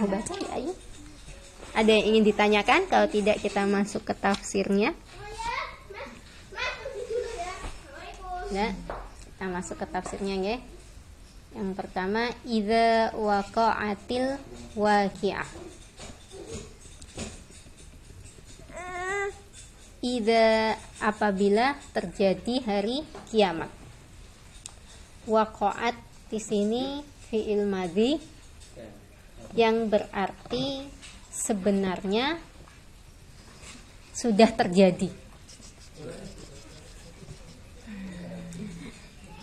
[0.00, 0.74] Mau baca ya, ayo.
[1.74, 2.86] Ada yang ingin ditanyakan?
[2.86, 4.94] Kalau tidak kita masuk ke tafsirnya.
[8.54, 8.70] Ya,
[9.34, 10.56] kita masuk ke tafsirnya ya.
[11.54, 14.38] Yang pertama, idza waqa'atil
[14.78, 15.50] waqi'ah.
[20.04, 23.72] Ida apabila terjadi hari kiamat.
[25.24, 25.96] Waqa'at
[26.28, 27.00] di sini
[27.32, 28.20] fi'il madhi
[29.56, 30.93] yang berarti
[31.34, 32.38] sebenarnya
[34.14, 35.10] sudah terjadi.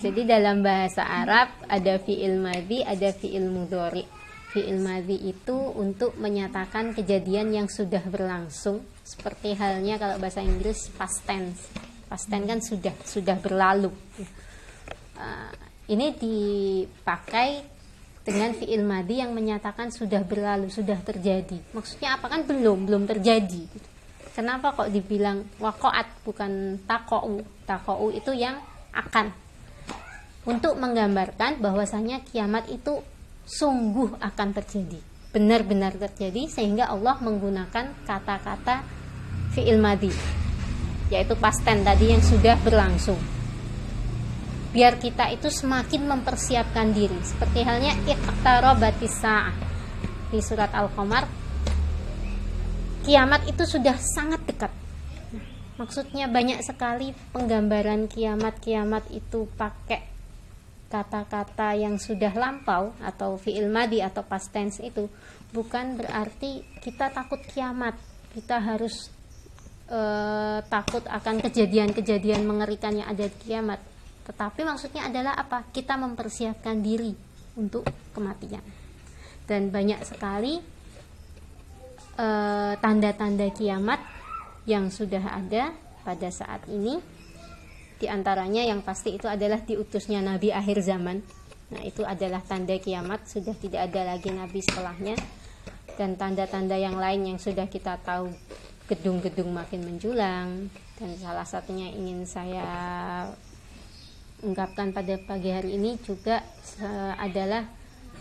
[0.01, 4.01] Jadi dalam bahasa Arab ada fi'il madhi, ada fi'il mudhari.
[4.49, 11.21] Fi'il madhi itu untuk menyatakan kejadian yang sudah berlangsung, seperti halnya kalau bahasa Inggris past
[11.29, 11.69] tense.
[12.09, 13.93] Past tense kan sudah sudah berlalu.
[15.21, 15.53] Uh,
[15.93, 17.70] ini dipakai
[18.21, 21.57] dengan fi'il madi yang menyatakan sudah berlalu, sudah terjadi.
[21.73, 23.65] Maksudnya apa kan belum, belum terjadi.
[24.31, 27.41] Kenapa kok dibilang wakoat bukan takou?
[27.65, 28.61] Takou itu yang
[28.93, 29.33] akan.
[30.47, 33.01] Untuk menggambarkan bahwasanya kiamat itu
[33.45, 35.01] sungguh akan terjadi.
[35.33, 38.83] Benar-benar terjadi sehingga Allah menggunakan kata-kata
[39.51, 40.11] fi'il madi
[41.11, 43.19] yaitu pasten tadi yang sudah berlangsung
[44.71, 47.19] biar kita itu semakin mempersiapkan diri.
[47.23, 49.19] Seperti halnya iqtarabatis
[50.31, 51.27] di surat Al-Qamar
[53.03, 54.71] kiamat itu sudah sangat dekat.
[55.75, 60.07] Maksudnya banyak sekali penggambaran kiamat-kiamat itu pakai
[60.91, 65.09] kata-kata yang sudah lampau atau fi'il madi atau past tense itu.
[65.49, 67.97] Bukan berarti kita takut kiamat.
[68.31, 69.09] Kita harus
[69.89, 73.90] uh, takut akan kejadian-kejadian mengerikan yang ada di kiamat
[74.25, 75.65] tetapi maksudnya adalah apa?
[75.69, 77.13] Kita mempersiapkan diri
[77.57, 78.63] untuk kematian.
[79.45, 80.61] Dan banyak sekali
[82.15, 83.99] eh, tanda-tanda uh, kiamat
[84.69, 85.73] yang sudah ada
[86.05, 87.01] pada saat ini.
[88.01, 91.21] Di antaranya yang pasti itu adalah diutusnya Nabi akhir zaman.
[91.71, 95.15] Nah, itu adalah tanda kiamat, sudah tidak ada lagi nabi setelahnya.
[95.95, 98.27] Dan tanda-tanda yang lain yang sudah kita tahu
[98.91, 100.67] gedung-gedung makin menjulang
[100.99, 102.67] dan salah satunya ingin saya
[104.41, 106.41] ungkapkan pada pagi hari ini juga
[106.81, 107.65] uh, adalah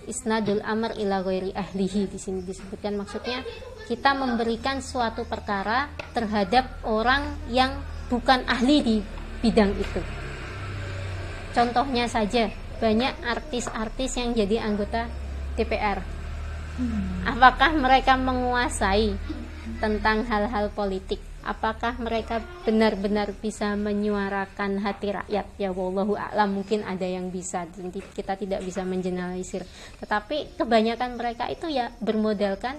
[0.08, 3.44] isnadul amr ila ghairi ahlihi di sini disebutkan maksudnya
[3.84, 7.74] kita memberikan suatu perkara terhadap orang yang
[8.06, 8.96] bukan ahli di
[9.42, 10.02] bidang itu.
[11.50, 12.46] Contohnya saja
[12.78, 15.10] banyak artis-artis yang jadi anggota
[15.58, 15.98] DPR.
[16.78, 17.26] Hmm.
[17.26, 19.18] Apakah mereka menguasai
[19.82, 25.46] tentang hal-hal politik apakah mereka benar-benar bisa menyuarakan hati rakyat?
[25.56, 26.60] Ya wallahu a'lam.
[26.60, 27.64] Mungkin ada yang bisa.
[28.14, 29.64] Kita tidak bisa mengeneralisir
[30.00, 32.76] tetapi kebanyakan mereka itu ya bermodalkan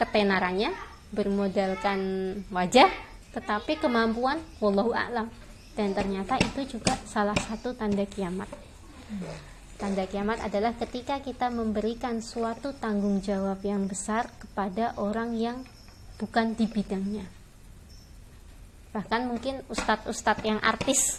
[0.00, 0.72] ketenarannya
[1.12, 2.00] bermodalkan
[2.48, 2.88] wajah
[3.36, 5.28] tetapi kemampuan wallahu a'lam.
[5.72, 8.48] Dan ternyata itu juga salah satu tanda kiamat.
[9.80, 15.64] Tanda kiamat adalah ketika kita memberikan suatu tanggung jawab yang besar kepada orang yang
[16.20, 17.41] bukan di bidangnya
[18.92, 21.18] bahkan mungkin ustadz-ustadz yang artis.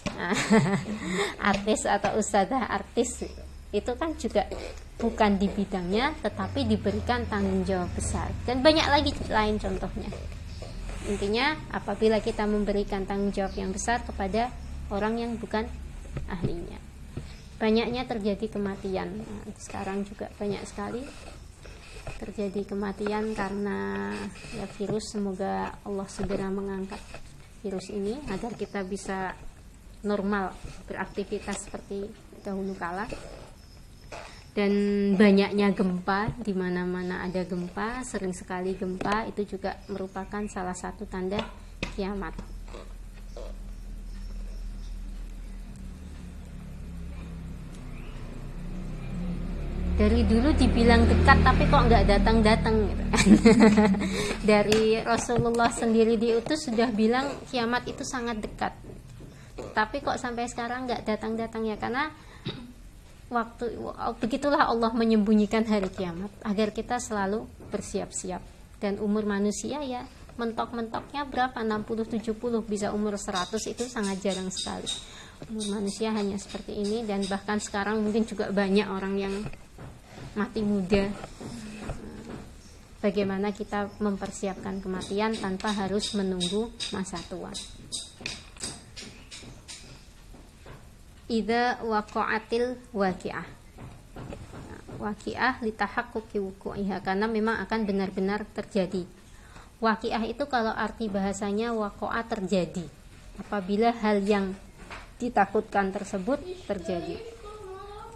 [1.52, 3.26] Artis atau ustadzah artis
[3.74, 4.46] itu kan juga
[5.02, 8.30] bukan di bidangnya tetapi diberikan tanggung jawab besar.
[8.46, 10.10] Dan banyak lagi lain contohnya.
[11.10, 14.54] Intinya apabila kita memberikan tanggung jawab yang besar kepada
[14.94, 15.66] orang yang bukan
[16.30, 16.78] ahlinya.
[17.58, 19.26] Banyaknya terjadi kematian.
[19.58, 21.02] Sekarang juga banyak sekali
[22.22, 24.12] terjadi kematian karena
[24.54, 25.12] ya virus.
[25.12, 27.02] Semoga Allah segera mengangkat
[27.64, 29.32] virus ini agar kita bisa
[30.04, 30.52] normal
[30.86, 32.12] beraktivitas seperti
[32.44, 33.08] dahulu kala.
[34.54, 34.74] Dan
[35.18, 41.42] banyaknya gempa di mana-mana ada gempa sering sekali gempa itu juga merupakan salah satu tanda
[41.98, 42.53] kiamat
[49.94, 53.22] dari dulu dibilang dekat tapi kok nggak datang-datang gitu kan.
[54.50, 58.74] dari Rasulullah sendiri diutus sudah bilang kiamat itu sangat dekat.
[59.74, 61.78] Tapi kok sampai sekarang nggak datang-datang ya?
[61.78, 62.10] Karena
[63.30, 63.78] waktu
[64.18, 68.42] begitulah Allah menyembunyikan hari kiamat agar kita selalu bersiap-siap.
[68.82, 70.04] Dan umur manusia ya
[70.36, 71.62] mentok-mentoknya berapa?
[71.62, 72.34] 60 70
[72.66, 74.90] bisa umur 100 itu sangat jarang sekali.
[75.54, 79.36] Umur manusia hanya seperti ini dan bahkan sekarang mungkin juga banyak orang yang
[80.34, 81.14] mati muda.
[83.04, 87.52] Bagaimana kita mempersiapkan kematian tanpa harus menunggu masa tua?
[91.28, 93.48] Ida waqa'atil waqi'ah.
[95.04, 99.04] Waqi'ah litahakkuki wuku'iha karena memang akan benar-benar terjadi.
[99.84, 102.88] Waqi'ah itu kalau arti bahasanya waqa'a terjadi.
[103.36, 104.56] Apabila hal yang
[105.20, 107.33] ditakutkan tersebut terjadi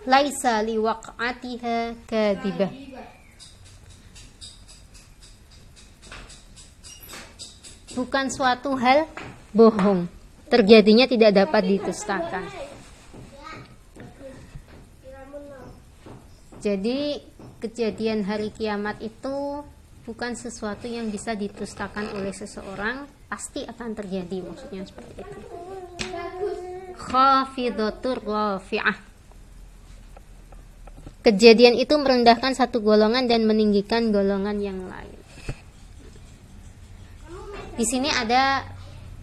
[0.08, 2.72] laisa liwaq'atiha kadibah
[7.98, 9.10] bukan suatu hal
[9.58, 10.06] bohong.
[10.48, 12.46] Terjadinya tidak dapat ditustakan.
[16.62, 17.20] Jadi
[17.58, 19.65] kejadian hari kiamat itu
[20.06, 25.38] bukan sesuatu yang bisa ditustakan oleh seseorang pasti akan terjadi maksudnya seperti itu.
[26.96, 29.07] Khafidatur rafi'ah
[31.28, 35.20] Kejadian itu merendahkan satu golongan dan meninggikan golongan yang lain.
[37.76, 38.63] Di sini ada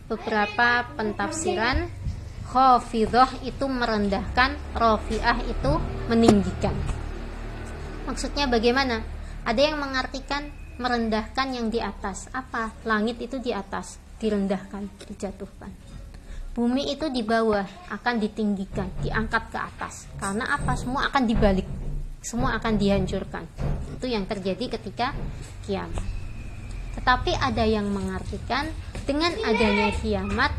[0.05, 2.05] beberapa pentafsiran.
[2.45, 5.73] Khafidah itu merendahkan, rafi'ah itu
[6.12, 6.77] meninggikan.
[8.05, 9.01] Maksudnya bagaimana?
[9.49, 12.29] Ada yang mengartikan merendahkan yang di atas.
[12.37, 12.85] Apa?
[12.85, 15.73] Langit itu di atas, direndahkan, dijatuhkan.
[16.53, 20.05] Bumi itu di bawah, akan ditinggikan, diangkat ke atas.
[20.21, 20.77] Karena apa?
[20.77, 21.84] Semua akan dibalik
[22.25, 23.45] semua akan dihancurkan.
[24.01, 25.13] Itu yang terjadi ketika
[25.69, 26.03] kiamat.
[26.97, 28.73] Tetapi ada yang mengartikan
[29.05, 30.51] dengan adanya kiamat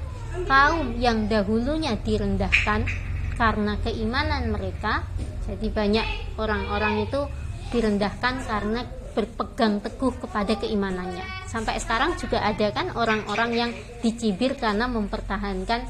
[0.45, 2.85] kaum yang dahulunya direndahkan
[3.33, 5.01] karena keimanan mereka.
[5.49, 7.25] Jadi banyak orang-orang itu
[7.73, 8.85] direndahkan karena
[9.17, 11.49] berpegang teguh kepada keimanannya.
[11.49, 13.71] Sampai sekarang juga ada kan orang-orang yang
[14.05, 15.87] dicibir karena mempertahankan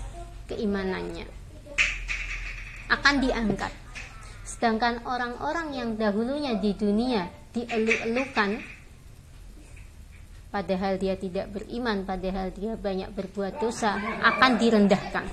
[0.47, 1.25] keimanannya.
[2.91, 3.84] Akan diangkat
[4.55, 8.55] Sedangkan orang-orang yang dahulunya di dunia dielu-elukan
[10.47, 15.27] padahal dia tidak beriman, padahal dia banyak berbuat dosa, akan direndahkan.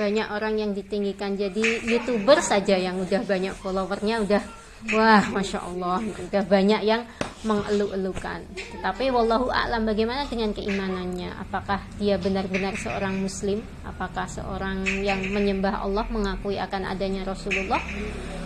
[0.00, 6.02] Banyak orang yang ditinggikan jadi youtuber saja yang udah banyak followernya udah wah masya Allah
[6.02, 7.06] udah banyak yang
[7.42, 8.46] mengeluh-elukan.
[8.54, 11.34] Tetapi wallahu a'lam bagaimana dengan keimanannya?
[11.42, 13.62] Apakah dia benar-benar seorang muslim?
[13.82, 17.82] Apakah seorang yang menyembah Allah mengakui akan adanya Rasulullah?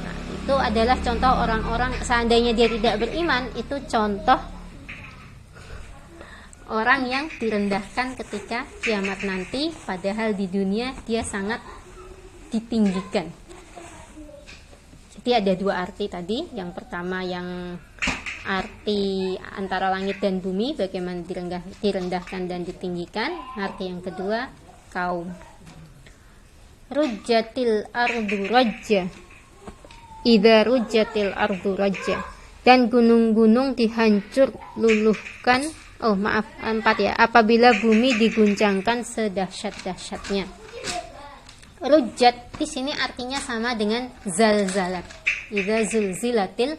[0.00, 4.40] Nah, itu adalah contoh orang-orang seandainya dia tidak beriman, itu contoh
[6.72, 11.60] orang yang direndahkan ketika kiamat nanti padahal di dunia dia sangat
[12.50, 13.45] ditinggikan.
[15.26, 16.38] Jadi ada dua arti tadi.
[16.54, 17.74] Yang pertama yang
[18.46, 23.34] arti antara langit dan bumi bagaimana direndah, direndahkan dan ditinggikan.
[23.58, 24.46] Arti yang kedua
[24.94, 25.26] kaum.
[26.94, 29.10] Rujatil ardu raja
[30.22, 32.22] ida rujatil ardu raja
[32.62, 35.66] dan gunung-gunung dihancur luluhkan.
[36.06, 37.18] Oh maaf empat ya.
[37.18, 40.65] Apabila bumi diguncangkan sedahsyat-dahsyatnya
[41.80, 45.04] rujat di sini artinya sama dengan zalzalat
[45.50, 46.76] ida zulzilatil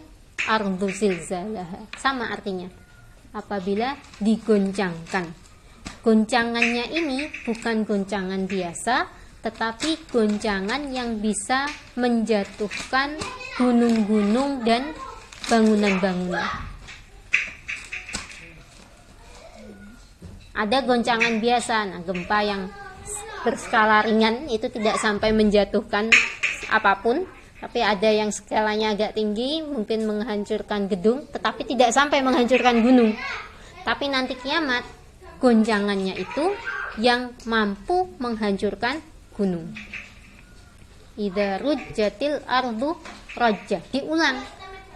[0.47, 1.89] ardu zilzalaha.
[1.97, 2.69] Sama artinya.
[3.35, 5.47] Apabila digoncangkan.
[6.01, 9.11] Goncangannya ini bukan goncangan biasa,
[9.43, 11.67] tetapi goncangan yang bisa
[11.99, 13.19] menjatuhkan
[13.59, 14.95] gunung-gunung dan
[15.51, 16.47] bangunan-bangunan.
[20.57, 22.65] Ada goncangan biasa, nah gempa yang
[23.47, 26.11] berskala ringan itu tidak sampai menjatuhkan
[26.67, 27.23] apa pun,
[27.63, 33.15] tapi ada yang skalanya agak tinggi mungkin menghancurkan gedung tetapi tidak sampai menghancurkan gunung.
[33.87, 34.83] Tapi nanti kiamat
[35.39, 36.51] gonjangannya itu
[36.99, 38.99] yang mampu menghancurkan
[39.31, 39.71] gunung.
[41.15, 42.99] Ida rujjatil ardu
[43.39, 44.43] roja diulang.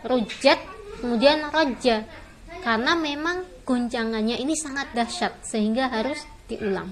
[0.04, 0.60] Rujat
[1.00, 2.04] kemudian roja
[2.68, 6.20] karena memang gonjangannya ini sangat dahsyat sehingga harus
[6.52, 6.92] diulang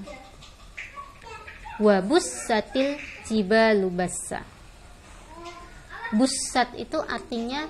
[1.80, 4.44] wabus satil jibalu bassa.
[6.14, 7.70] Busat itu artinya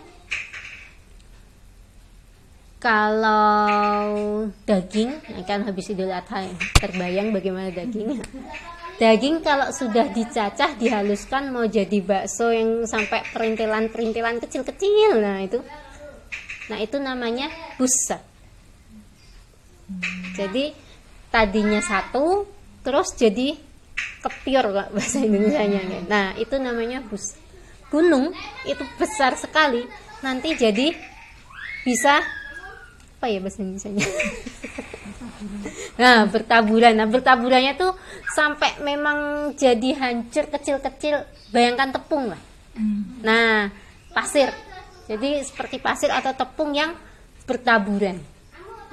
[2.80, 8.20] kalau daging kan habis idul adha ya, terbayang bagaimana daging.
[9.00, 15.64] Daging kalau sudah dicacah dihaluskan mau jadi bakso yang sampai perintilan-perintilan kecil-kecil nah itu.
[16.68, 17.48] Nah itu namanya
[17.80, 18.30] busat
[20.38, 20.72] jadi
[21.34, 22.46] tadinya satu
[22.86, 23.58] terus jadi
[24.20, 27.50] kepior bahasa Indonesia nya nah itu namanya busat
[27.90, 28.32] gunung
[28.64, 29.84] itu besar sekali.
[30.22, 30.94] Nanti jadi
[31.84, 32.22] bisa
[33.20, 33.92] apa ya bahasa Indonesia
[36.02, 36.96] nah bertaburan.
[36.96, 37.92] Nah bertaburannya tuh
[38.32, 41.28] sampai memang jadi hancur kecil-kecil.
[41.52, 42.42] Bayangkan tepung lah.
[43.26, 43.68] Nah
[44.16, 44.54] pasir.
[45.10, 46.94] Jadi seperti pasir atau tepung yang
[47.50, 48.22] bertaburan.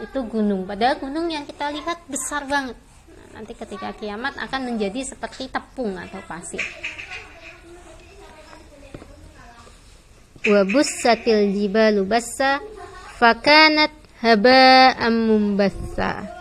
[0.01, 0.65] Itu gunung.
[0.65, 2.75] Padahal gunung yang kita lihat besar banget
[3.37, 6.65] nanti ketika kiamat akan menjadi seperti tepung atau pasir.
[10.49, 12.65] Wa bussatil jibalu bassa
[13.21, 13.93] fakanat
[14.25, 16.33] haba'an mumbassa.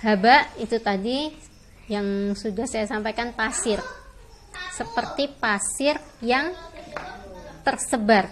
[0.00, 1.30] Haba itu tadi
[1.92, 3.78] yang sudah saya sampaikan pasir.
[4.72, 6.48] Seperti pasir yang
[7.60, 8.24] tersebar.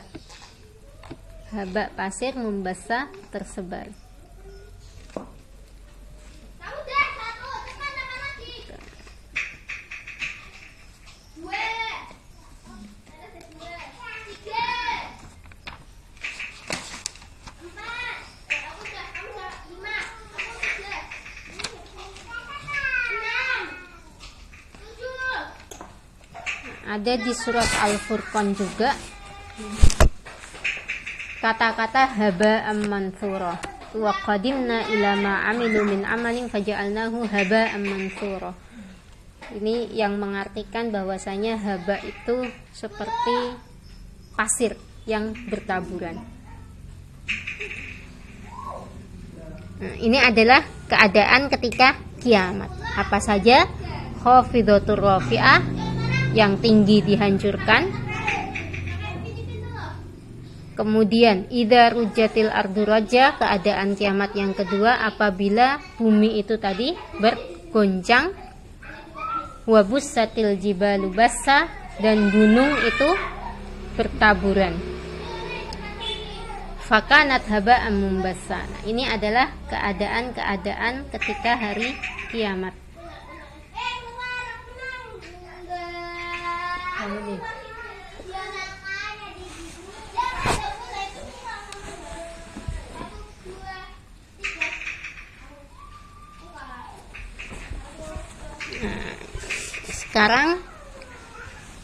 [1.52, 3.99] Haba pasir membasa tersebar
[27.00, 28.92] ada di surat Al-Furqan juga.
[31.40, 33.56] Kata-kata haba mansura.
[33.96, 38.52] Wa qadimna ila ma amilu min amalin faja'alnahu haba mansura.
[39.56, 43.56] Ini yang mengartikan bahwasanya haba itu seperti
[44.36, 44.76] pasir
[45.08, 46.20] yang bertaburan.
[49.80, 52.68] Nah, ini adalah keadaan ketika kiamat.
[52.92, 53.64] Apa saja?
[54.20, 55.88] Khafidatur rafi'ah
[56.34, 58.10] yang tinggi dihancurkan
[60.80, 68.32] Kemudian ida rujatil ardu raja keadaan kiamat yang kedua apabila bumi itu tadi bergoncang
[69.68, 71.68] wabussatil jibalu bassa
[72.00, 73.10] dan gunung itu
[73.92, 74.72] bertaburan.
[76.88, 78.64] Fakanat haba mumbassa.
[78.64, 81.92] Nah, ini adalah keadaan-keadaan ketika hari
[82.32, 82.72] kiamat.
[100.10, 100.60] Sekarang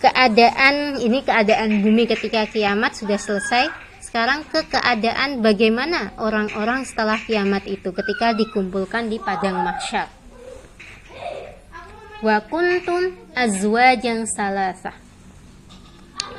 [0.02, 3.70] keadaan ini keadaan bumi ketika kiamat sudah selesai.
[4.02, 10.12] Sekarang ke keadaan bagaimana orang-orang setelah kiamat itu ketika dikumpulkan di padang mahsyar.
[12.20, 15.05] Wa kuntum azwajan salasah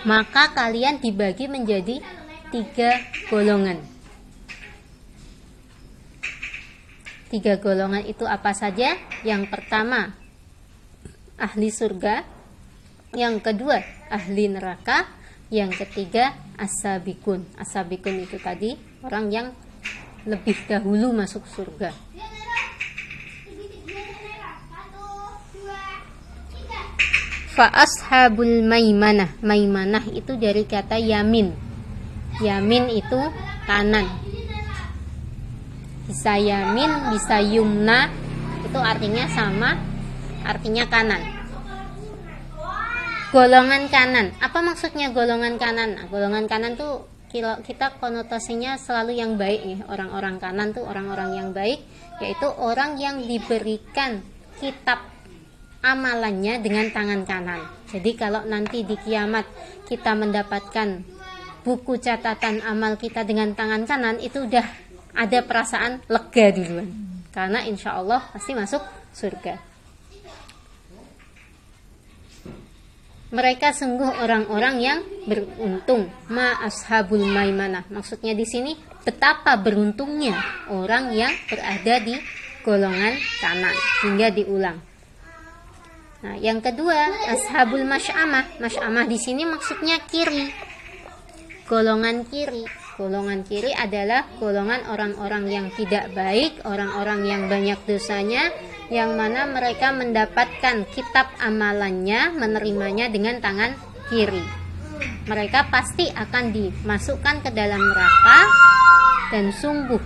[0.07, 1.99] maka kalian dibagi menjadi
[2.47, 2.95] tiga
[3.27, 3.83] golongan.
[7.27, 8.95] Tiga golongan itu apa saja?
[9.27, 10.15] Yang pertama
[11.35, 12.23] ahli surga.
[13.11, 15.11] Yang kedua ahli neraka.
[15.51, 19.47] Yang ketiga asabikun asabikun itu tadi orang yang
[20.27, 21.95] lebih dahulu masuk surga
[27.57, 29.33] fa ashabul maimanah.
[29.41, 31.49] Maimanah itu dari kata yamin.
[32.37, 33.17] Yamin itu
[33.65, 34.05] kanan.
[36.05, 38.13] Bisa yamin bisa yumna
[38.61, 39.73] itu artinya sama
[40.45, 41.25] artinya kanan.
[43.33, 44.37] Golongan kanan.
[44.37, 45.97] Apa maksudnya golongan kanan?
[45.97, 47.09] Nah, golongan kanan tuh
[47.65, 49.79] kita konotasinya selalu yang baik nih.
[49.89, 51.81] Orang-orang kanan tuh orang-orang yang baik
[52.21, 54.21] yaitu orang yang diberikan
[54.61, 55.16] kitab
[55.87, 57.61] amalannya dengan tangan kanan.
[57.87, 59.47] Jadi kalau nanti di kiamat
[59.87, 61.07] kita mendapatkan
[61.63, 64.67] buku catatan amal kita dengan tangan kanan itu udah
[65.15, 66.87] ada perasaan lega duluan.
[67.31, 68.83] Karena insya Allah pasti masuk
[69.15, 69.55] surga.
[73.27, 76.07] Mereka sungguh orang-orang yang beruntung.
[76.31, 77.83] Ma ashabul maimanah.
[77.91, 78.71] Maksudnya di sini
[79.03, 80.35] betapa beruntungnya
[80.71, 82.15] orang yang berada di
[82.63, 83.75] golongan kanan.
[84.07, 84.86] Hingga diulang
[86.21, 90.49] nah yang kedua ashabul masyamah masyamah di sini maksudnya kiri
[91.69, 92.65] golongan kiri
[92.97, 98.49] golongan kiri adalah golongan orang-orang yang tidak baik orang-orang yang banyak dosanya
[98.87, 103.75] yang mana mereka mendapatkan kitab amalannya menerimanya dengan tangan
[104.07, 104.43] kiri.
[105.27, 108.39] Mereka pasti akan dimasukkan ke dalam neraka
[109.35, 109.99] dan sungguh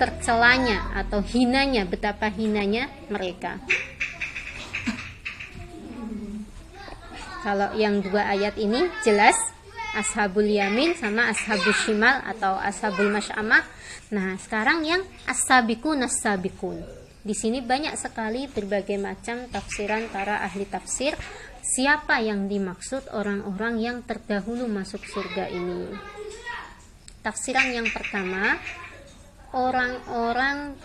[0.00, 3.60] tercelanya atau hinanya betapa hinanya mereka.
[7.48, 9.32] Kalau yang dua ayat ini jelas
[9.96, 13.64] ashabul yamin sama ashabul shimal atau ashabul masyamah.
[14.12, 16.84] Nah, sekarang yang as-sabiqun as-sabiqun.
[17.24, 21.16] Di sini banyak sekali berbagai macam tafsiran para ahli tafsir.
[21.64, 25.88] Siapa yang dimaksud orang-orang yang terdahulu masuk surga ini?
[27.24, 28.60] Tafsiran yang pertama,
[29.56, 30.76] orang-orang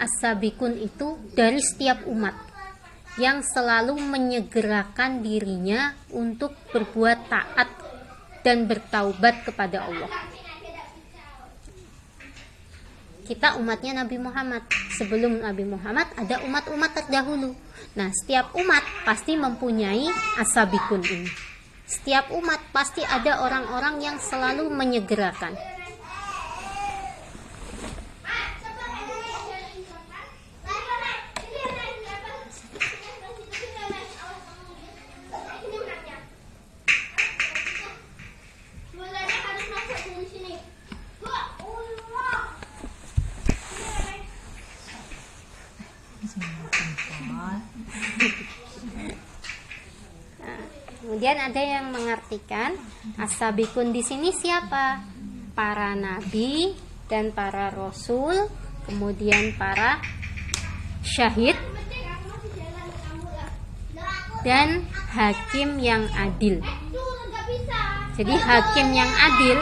[0.00, 2.45] asabikun itu dari setiap umat
[3.16, 7.68] yang selalu menyegerakan dirinya untuk berbuat taat
[8.44, 10.12] dan bertaubat kepada Allah
[13.26, 14.62] kita umatnya Nabi Muhammad.
[14.94, 17.58] Sebelum Nabi Muhammad ada umat-umat terdahulu.
[17.98, 20.06] Nah, setiap umat pasti mempunyai
[20.38, 21.30] asabikun ini.
[21.86, 25.58] Setiap umat pasti ada orang-orang yang selalu menyegerakan.
[51.16, 52.76] Kemudian ada yang mengartikan
[53.16, 55.00] asabikun di sini siapa?
[55.56, 56.76] Para nabi
[57.08, 58.36] dan para rasul,
[58.84, 59.96] kemudian para
[61.00, 61.56] syahid
[64.44, 64.84] dan
[65.16, 66.60] hakim yang adil.
[68.20, 69.58] Jadi hakim yang adil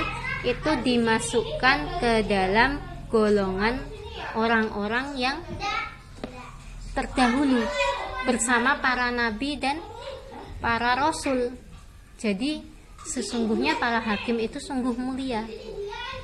[0.51, 2.83] itu dimasukkan ke dalam
[3.15, 3.79] golongan
[4.35, 5.39] orang-orang yang
[6.99, 7.63] terdahulu
[8.27, 9.94] bersama para nabi dan
[10.65, 11.53] para rasul.
[12.17, 12.65] Jadi
[13.05, 15.45] sesungguhnya para hakim itu sungguh mulia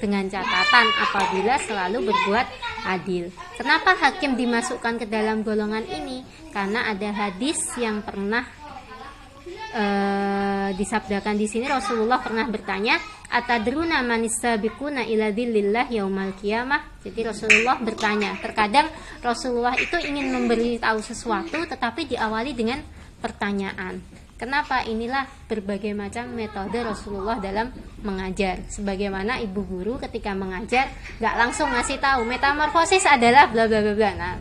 [0.01, 2.47] dengan catatan apabila selalu berbuat
[2.89, 3.29] adil.
[3.61, 6.25] Kenapa hakim dimasukkan ke dalam golongan ini?
[6.57, 8.49] Karena ada hadis yang pernah
[9.77, 12.97] uh, disabdakan di sini Rasulullah pernah bertanya,
[13.29, 18.41] "Atadruna manisabikuna ila dzillillah yaumal qiyamah?" Jadi Rasulullah bertanya.
[18.41, 18.89] Terkadang
[19.21, 22.81] Rasulullah itu ingin memberi tahu sesuatu tetapi diawali dengan
[23.21, 24.20] pertanyaan.
[24.41, 27.69] Kenapa inilah berbagai macam metode Rasulullah dalam
[28.01, 28.65] mengajar.
[28.73, 30.89] Sebagaimana ibu guru ketika mengajar
[31.21, 34.11] nggak langsung ngasih tahu metamorfosis adalah bla bla bla bla.
[34.17, 34.41] Nah,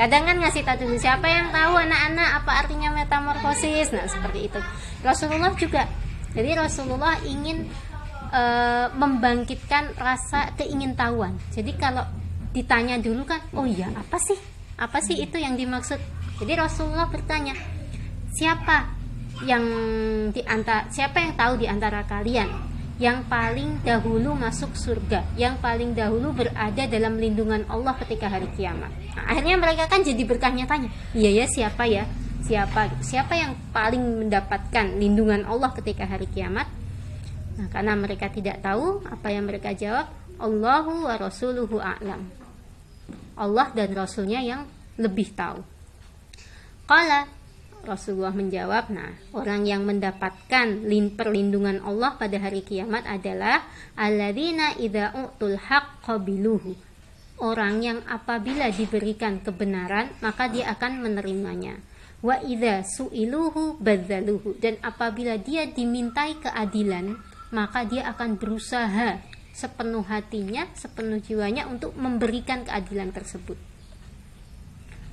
[0.00, 3.92] kadang kan ngasih tahu dulu siapa yang tahu anak-anak apa artinya metamorfosis.
[3.92, 4.60] Nah seperti itu.
[5.04, 5.84] Rasulullah juga.
[6.32, 7.68] Jadi Rasulullah ingin
[8.32, 8.42] e,
[8.96, 11.36] membangkitkan rasa keingintahuan.
[11.52, 12.08] Jadi kalau
[12.56, 14.40] ditanya dulu kan, oh iya apa sih?
[14.80, 16.00] Apa sih itu yang dimaksud?
[16.40, 17.52] Jadi Rasulullah bertanya,
[18.32, 18.95] siapa
[19.44, 19.64] yang
[20.32, 22.48] di antara siapa yang tahu di antara kalian
[22.96, 28.88] yang paling dahulu masuk surga, yang paling dahulu berada dalam lindungan Allah ketika hari kiamat.
[29.12, 32.08] Nah, akhirnya mereka kan jadi berkahnya tanya, iya ya siapa ya,
[32.40, 36.64] siapa siapa yang paling mendapatkan lindungan Allah ketika hari kiamat?
[37.60, 40.08] Nah, karena mereka tidak tahu apa yang mereka jawab,
[40.40, 42.32] Allahu wa rasuluhu a'lam.
[43.36, 44.64] Allah dan Rasulnya yang
[44.96, 45.60] lebih tahu.
[46.88, 47.28] Qala
[47.86, 50.82] Rasulullah menjawab, nah, orang yang mendapatkan
[51.14, 53.62] perlindungan Allah pada hari kiamat adalah
[53.94, 56.74] alladzina idza utul haqqa biluhu.
[57.38, 61.78] Orang yang apabila diberikan kebenaran, maka dia akan menerimanya.
[62.24, 67.14] Wa idza su'iluhu badzaluhu dan apabila dia dimintai keadilan,
[67.54, 69.22] maka dia akan berusaha
[69.54, 73.75] sepenuh hatinya, sepenuh jiwanya untuk memberikan keadilan tersebut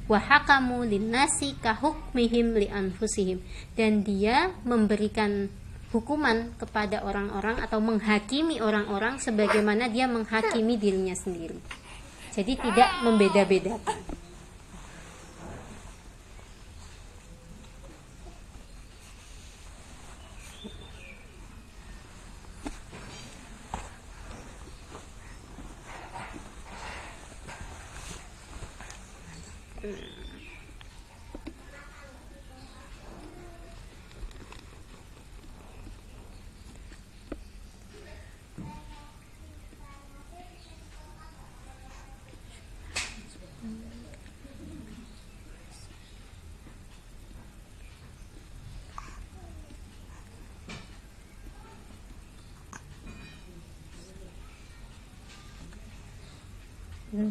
[0.07, 3.39] wahakamu linnasi kahukmihim li anfusihim
[3.79, 5.47] dan dia memberikan
[5.93, 11.55] hukuman kepada orang-orang atau menghakimi orang-orang sebagaimana dia menghakimi dirinya sendiri.
[12.33, 14.22] Jadi tidak membeda-bedakan.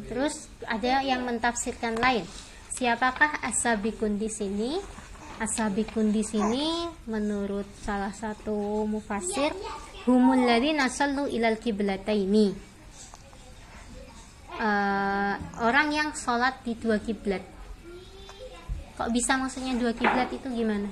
[0.07, 2.27] Terus ada yang mentafsirkan lain.
[2.73, 4.81] Siapakah asabikun di sini?
[5.43, 9.51] Asabikun di sini menurut salah satu mufasir
[10.07, 12.73] humul ladzina sallu ilal kiblataini.
[14.63, 15.35] Uh,
[15.65, 17.43] orang yang sholat di dua kiblat.
[18.95, 20.87] Kok bisa maksudnya dua kiblat itu gimana?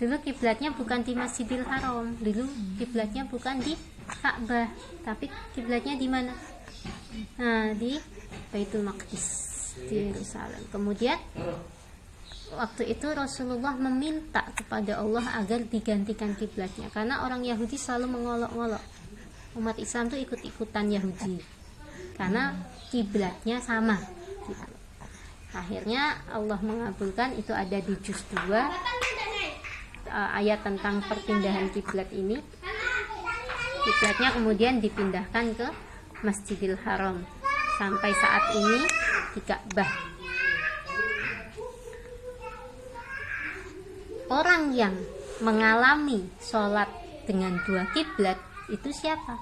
[0.00, 2.48] Dulu kiblatnya bukan di Masjidil Haram, dulu
[2.80, 3.76] kiblatnya bukan di
[4.08, 4.72] Ka'bah,
[5.04, 6.32] tapi kiblatnya di mana?
[7.38, 7.98] Nah, di
[8.50, 9.26] Baitul Maqdis
[9.86, 10.62] di Yerusalem.
[10.70, 11.18] Kemudian
[12.54, 18.82] waktu itu Rasulullah meminta kepada Allah agar digantikan kiblatnya karena orang Yahudi selalu mengolok-olok.
[19.58, 21.42] Umat Islam itu ikut-ikutan Yahudi
[22.14, 22.54] karena
[22.94, 23.98] kiblatnya sama.
[25.50, 32.38] Akhirnya Allah mengabulkan itu ada di juz 2 uh, ayat tentang perpindahan kiblat ini.
[33.80, 35.66] Kiblatnya kemudian dipindahkan ke
[36.20, 37.24] Masjidil Haram
[37.80, 38.80] sampai saat ini
[39.32, 39.92] di Ka'bah.
[44.30, 44.94] Orang yang
[45.42, 46.86] mengalami sholat
[47.26, 48.38] dengan dua kiblat
[48.70, 49.34] itu siapa?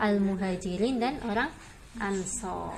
[0.00, 1.50] Al-Muhajirin dan orang
[1.98, 2.74] Ansor.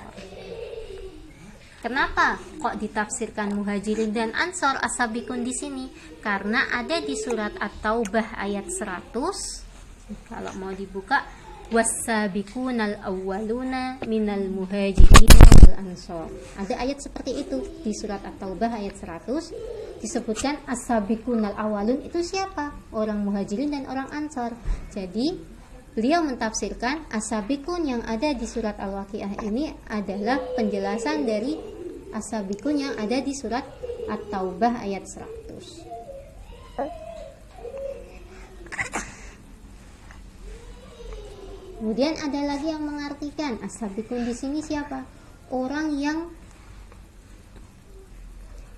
[1.81, 5.89] Kenapa kok ditafsirkan Muhajirin dan Ansor asabikun di sini?
[6.21, 10.29] Karena ada di surat At-Taubah ayat 100.
[10.29, 11.25] Kalau mau dibuka
[11.71, 15.31] wasabiqunal awwaluna minal muhajirin
[15.63, 16.27] wal ansor.
[16.59, 22.75] Ada ayat seperti itu di surat At-Taubah ayat 100 disebutkan as-sabiqunal awwalun itu siapa?
[22.91, 24.51] Orang muhajirin dan orang ansor.
[24.91, 25.39] Jadi
[25.95, 31.55] beliau mentafsirkan as-sabiqun yang ada di surat Al-Waqiah ini adalah penjelasan dari
[32.11, 33.63] as-sabiqun yang ada di surat
[34.11, 37.10] At-Taubah ayat 100.
[41.81, 45.01] Kemudian ada lagi yang mengartikan asabikun di sini siapa?
[45.49, 46.29] Orang yang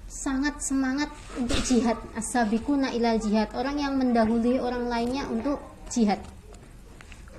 [0.07, 1.99] sangat semangat untuk jihad.
[2.15, 3.51] Asabikuna ilal jihad.
[3.59, 5.59] Orang yang mendahului orang lainnya untuk
[5.91, 6.23] jihad.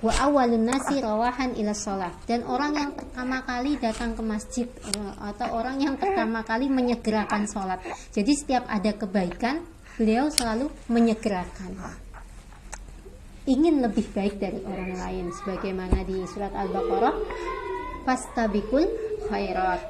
[0.04, 2.12] Wa awalun nasi rawahan ila sholat.
[2.28, 7.48] Dan orang yang pertama kali datang ke masjid eh, atau orang yang pertama kali menyegerakan
[7.48, 7.80] sholat.
[8.12, 9.64] Jadi setiap ada kebaikan,
[9.96, 12.03] beliau selalu menyegerakan
[13.44, 17.16] ingin lebih baik dari orang lain sebagaimana di surat Al-Baqarah
[18.08, 18.88] fastabikul
[19.28, 19.80] khairat.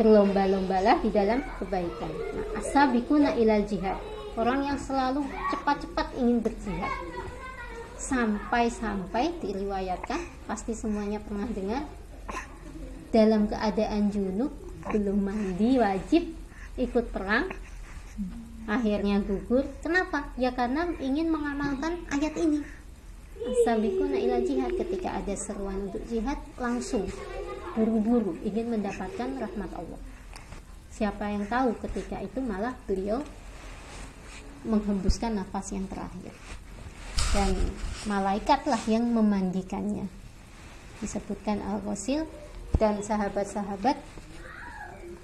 [0.00, 2.08] Berlomba-lombalah di dalam kebaikan.
[2.08, 4.00] Nah, asabikuna ilal jihad.
[4.32, 6.88] Orang yang selalu cepat-cepat ingin berjihad.
[8.00, 11.84] Sampai-sampai diriwayatkan pasti semuanya pernah dengar
[13.12, 14.54] dalam keadaan junub
[14.88, 16.32] belum mandi wajib
[16.80, 17.52] ikut perang
[18.70, 19.66] akhirnya gugur.
[19.82, 20.30] Kenapa?
[20.38, 22.62] Ya karena ingin mengamalkan ayat ini.
[23.42, 24.70] Asabikuna ila jihad.
[24.78, 27.10] Ketika ada seruan untuk jihad langsung
[27.74, 30.00] buru-buru ingin mendapatkan rahmat Allah.
[30.94, 33.26] Siapa yang tahu ketika itu malah beliau
[34.62, 36.30] menghembuskan nafas yang terakhir.
[37.34, 37.58] Dan
[38.06, 40.06] malaikatlah yang memandikannya.
[41.02, 42.30] Disebutkan al-ghasil.
[42.70, 43.98] Dan sahabat-sahabat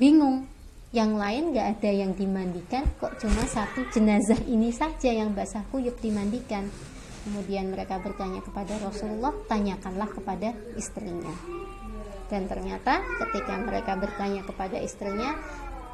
[0.02, 0.50] bingung
[0.94, 5.98] yang lain gak ada yang dimandikan kok cuma satu jenazah ini saja yang basah kuyup
[5.98, 6.70] dimandikan?
[7.26, 11.34] Kemudian mereka bertanya kepada Rasulullah tanyakanlah kepada istrinya.
[12.30, 15.34] Dan ternyata ketika mereka bertanya kepada istrinya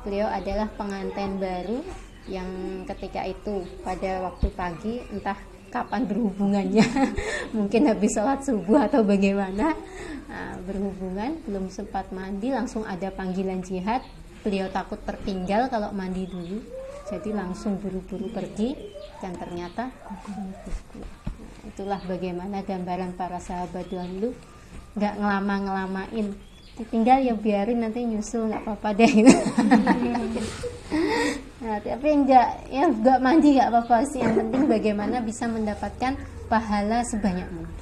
[0.04, 1.80] beliau adalah pengantin baru
[2.28, 5.38] yang ketika itu pada waktu pagi entah
[5.72, 6.84] kapan berhubungannya
[7.56, 9.72] mungkin habis sholat subuh atau bagaimana
[10.28, 14.04] nah, berhubungan belum sempat mandi langsung ada panggilan jihad
[14.42, 16.60] beliau takut tertinggal kalau mandi dulu.
[17.08, 18.74] Jadi langsung buru-buru pergi
[19.20, 20.22] dan ternyata nah,
[21.66, 24.34] itulah bagaimana gambaran para sahabat dulu
[24.98, 26.34] nggak ngelama-ngelamain.
[26.72, 29.12] Tinggal ya biarin nanti nyusul nggak apa-apa deh.
[31.62, 34.18] Nah, tapi enggak ya enggak mandi nggak apa-apa sih.
[34.18, 36.18] Yang penting bagaimana bisa mendapatkan
[36.50, 37.81] pahala sebanyak mungkin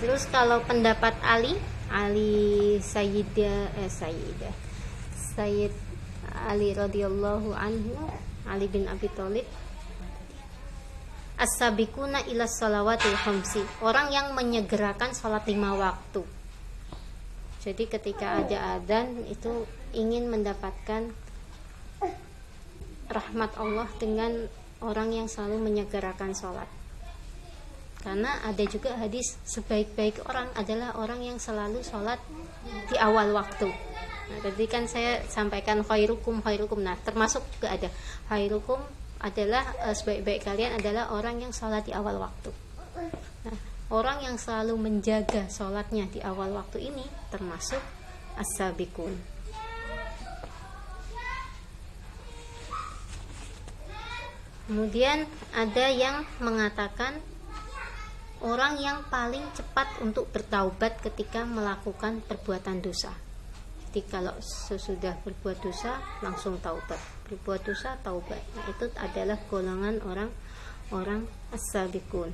[0.00, 1.52] Terus kalau pendapat Ali,
[1.92, 4.54] Ali Sayyidah eh Sayyidah
[5.36, 5.72] Sayyid
[6.48, 8.08] Ali radhiyallahu anhu,
[8.48, 9.44] Ali bin Abi Thalib.
[11.36, 13.60] As-sabikuna ila salawatil khamsi.
[13.84, 16.24] Orang yang menyegerakan salat lima waktu.
[17.60, 21.12] Jadi ketika ada adzan itu ingin mendapatkan
[23.12, 24.48] rahmat Allah dengan
[24.80, 26.79] orang yang selalu menyegerakan sholat
[28.00, 32.16] karena ada juga hadis sebaik-baik orang adalah orang yang selalu sholat
[32.88, 33.68] di awal waktu.
[34.30, 36.80] Nah, tadi kan saya sampaikan khairukum khairukum.
[36.80, 37.88] Nah termasuk juga ada.
[38.30, 38.78] Khairukum
[39.20, 42.50] adalah uh, sebaik-baik kalian adalah orang yang sholat di awal waktu.
[43.44, 43.58] Nah
[43.90, 47.02] orang yang selalu menjaga sholatnya di awal waktu ini
[47.34, 47.82] termasuk
[48.38, 49.18] as-sabikun
[54.70, 57.18] kemudian ada yang mengatakan
[58.40, 63.12] orang yang paling cepat untuk bertaubat ketika melakukan perbuatan dosa.
[63.90, 68.38] Jadi kalau sesudah berbuat dosa langsung taubat, berbuat dosa taubat.
[68.54, 70.30] Nah, itu adalah golongan orang
[70.94, 72.30] orang as-sabiqun.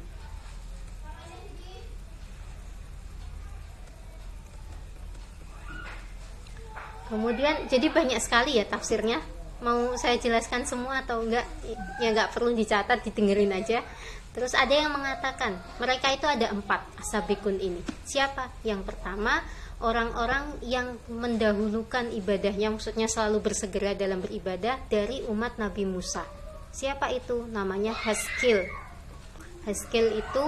[7.06, 9.22] Kemudian jadi banyak sekali ya tafsirnya.
[9.62, 11.46] Mau saya jelaskan semua atau enggak?
[12.02, 13.80] Ya enggak perlu dicatat, didengerin aja.
[14.36, 17.80] Terus ada yang mengatakan mereka itu ada empat asabikun ini.
[18.04, 18.52] Siapa?
[18.68, 19.40] Yang pertama
[19.80, 26.28] orang-orang yang mendahulukan ibadahnya, maksudnya selalu bersegera dalam beribadah dari umat Nabi Musa.
[26.76, 27.48] Siapa itu?
[27.48, 28.68] Namanya Haskil.
[29.64, 30.46] Haskil itu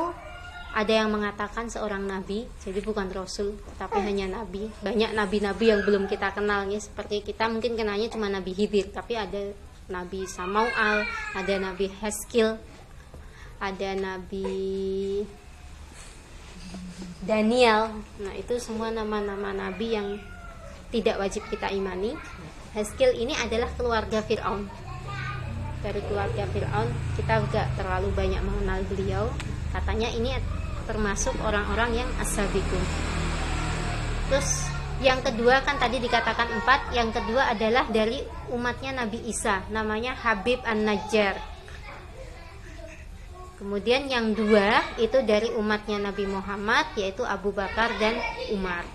[0.69, 4.69] ada yang mengatakan seorang nabi, jadi bukan rasul, tapi hanya nabi.
[4.85, 9.17] Banyak nabi-nabi yang belum kita kenal ya, seperti kita mungkin kenalnya cuma Nabi Hidir, tapi
[9.17, 9.57] ada
[9.89, 12.61] Nabi Samaual, ada Nabi Haskil,
[13.59, 15.23] ada Nabi
[17.23, 17.91] Daniel.
[18.23, 20.17] Nah, itu semua nama-nama nabi yang
[20.95, 22.15] tidak wajib kita imani.
[22.73, 24.65] Haskil ini adalah keluarga Fir'aun.
[25.83, 26.89] Dari keluarga Fir'aun,
[27.19, 29.25] kita juga terlalu banyak mengenal beliau.
[29.75, 30.33] Katanya ini
[30.89, 32.85] termasuk orang-orang yang asabikun.
[34.33, 34.65] Terus
[35.05, 40.65] yang kedua kan tadi dikatakan empat, yang kedua adalah dari umatnya Nabi Isa, namanya Habib
[40.65, 41.58] An-Najjar
[43.59, 48.15] Kemudian yang dua itu dari umatnya Nabi Muhammad yaitu Abu Bakar dan
[48.55, 48.87] Umar.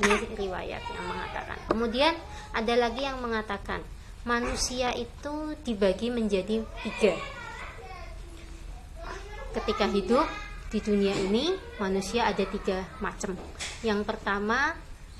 [0.00, 1.60] Ini riwayat yang mengatakan.
[1.68, 2.16] Kemudian
[2.56, 3.84] ada lagi yang mengatakan
[4.24, 7.14] manusia itu dibagi menjadi tiga.
[9.52, 10.24] Ketika hidup
[10.72, 13.36] di dunia ini manusia ada tiga macam.
[13.84, 14.72] Yang pertama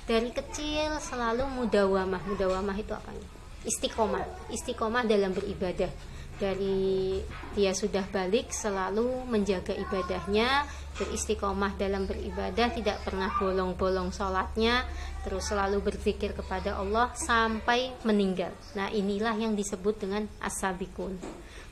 [0.09, 2.25] dari kecil selalu mudawamah.
[2.25, 3.13] Mudawamah itu apa?
[3.61, 4.49] Istiqomah.
[4.49, 5.93] Istiqomah dalam beribadah
[6.41, 7.21] dari
[7.53, 10.65] dia sudah balik selalu menjaga ibadahnya
[10.97, 14.81] beristiqomah dalam beribadah tidak pernah bolong-bolong sholatnya
[15.21, 18.49] terus selalu berzikir kepada Allah sampai meninggal.
[18.73, 21.21] Nah inilah yang disebut dengan asabikun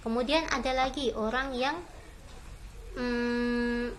[0.05, 1.75] kemudian ada lagi orang yang
[2.95, 3.91] hmm,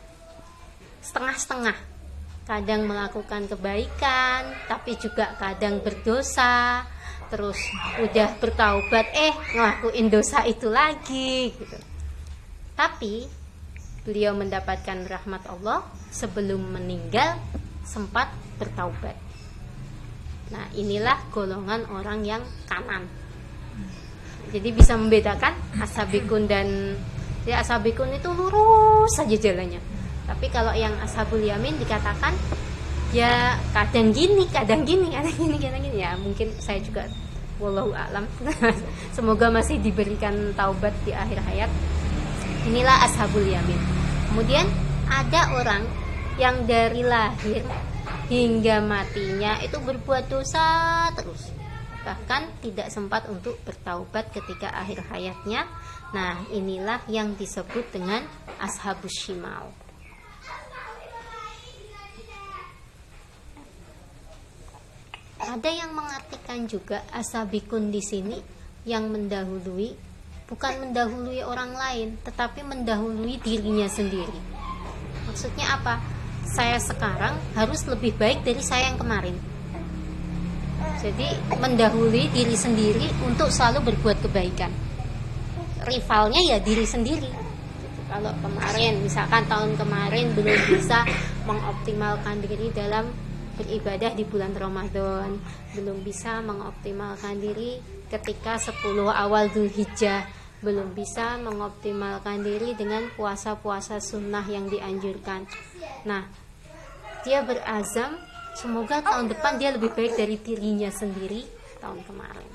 [1.02, 1.76] setengah-setengah.
[2.46, 6.82] Kadang melakukan kebaikan tapi juga kadang berdosa
[7.30, 7.56] terus
[8.02, 11.78] udah bertaubat eh ngelakuin dosa itu lagi gitu.
[12.74, 13.24] Tapi
[14.02, 17.38] beliau mendapatkan rahmat Allah sebelum meninggal
[17.86, 18.28] sempat
[18.58, 19.14] bertaubat.
[20.50, 23.06] Nah inilah golongan orang yang kanan.
[24.50, 26.98] Jadi bisa membedakan asabikun dan
[27.46, 29.78] ya asabikun itu lurus saja jalannya.
[30.26, 32.34] Tapi kalau yang ashabul yamin dikatakan
[33.10, 35.98] ya kadang gini kadang gini kadang gini kadang gini.
[35.98, 37.06] Ya mungkin saya juga
[37.58, 38.24] wallahu alam.
[39.16, 41.70] Semoga masih diberikan taubat di akhir hayat.
[42.70, 43.80] Inilah ashabul yamin.
[44.30, 44.66] Kemudian
[45.10, 45.82] ada orang
[46.38, 47.66] yang dari lahir
[48.30, 51.50] hingga matinya itu berbuat dosa terus.
[52.00, 55.68] Bahkan tidak sempat untuk bertaubat ketika akhir hayatnya.
[56.16, 58.24] Nah inilah yang disebut dengan
[58.62, 59.89] ashabus shimal
[65.50, 68.38] ada yang mengartikan juga asabikun di sini
[68.86, 69.98] yang mendahului
[70.46, 74.38] bukan mendahului orang lain tetapi mendahului dirinya sendiri.
[75.26, 75.98] Maksudnya apa?
[76.54, 79.34] Saya sekarang harus lebih baik dari saya yang kemarin.
[81.02, 84.70] Jadi mendahului diri sendiri untuk selalu berbuat kebaikan.
[85.82, 87.30] Rivalnya ya diri sendiri.
[88.06, 91.02] Kalau kemarin misalkan tahun kemarin belum bisa
[91.42, 93.10] mengoptimalkan diri dalam
[93.60, 95.36] beribadah di bulan Ramadan.
[95.76, 97.76] Belum bisa mengoptimalkan diri
[98.08, 98.80] ketika 10
[99.12, 100.24] awal Dzulhijjah.
[100.64, 105.44] Belum bisa mengoptimalkan diri dengan puasa-puasa sunnah yang dianjurkan.
[106.08, 106.24] Nah
[107.24, 108.16] dia berazam.
[108.50, 111.46] Semoga tahun depan dia lebih baik dari dirinya sendiri
[111.78, 112.50] tahun kemarin.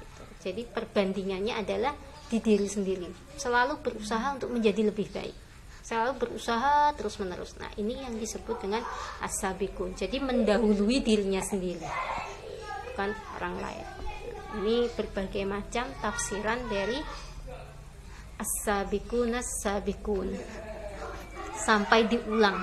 [0.00, 0.22] Gitu.
[0.42, 1.94] jadi perbandingannya adalah
[2.28, 3.08] di diri sendiri.
[3.38, 5.49] Selalu berusaha untuk menjadi lebih baik
[5.90, 8.78] selalu berusaha terus menerus nah ini yang disebut dengan
[9.26, 11.82] asabikun jadi mendahului dirinya sendiri.
[12.94, 13.10] Bukan
[13.42, 13.86] orang lain.
[14.62, 16.94] Ini berbagai macam tafsiran dari
[18.38, 20.30] as-sabikun as-sabikun
[21.58, 22.62] sampai diulang.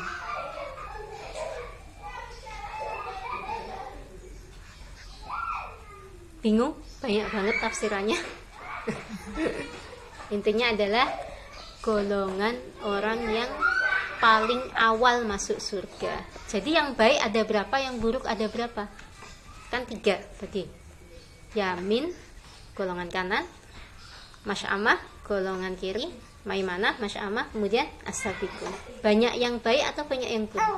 [6.40, 6.80] Bingung?
[7.04, 8.20] Banyak banget tafsirannya.
[10.36, 11.27] Intinya adalah
[11.88, 13.48] golongan orang yang
[14.20, 16.20] paling awal masuk surga.
[16.52, 18.92] Jadi yang baik ada berapa, yang buruk ada berapa?
[19.72, 20.68] Kan tiga tadi.
[21.56, 22.12] Yamin,
[22.76, 23.48] golongan kanan.
[24.44, 26.12] Masyamah, golongan kiri.
[26.44, 27.56] Maimanah, masyamah.
[27.56, 28.76] Kemudian asabikun.
[29.00, 30.68] Banyak yang baik atau banyak yang buruk?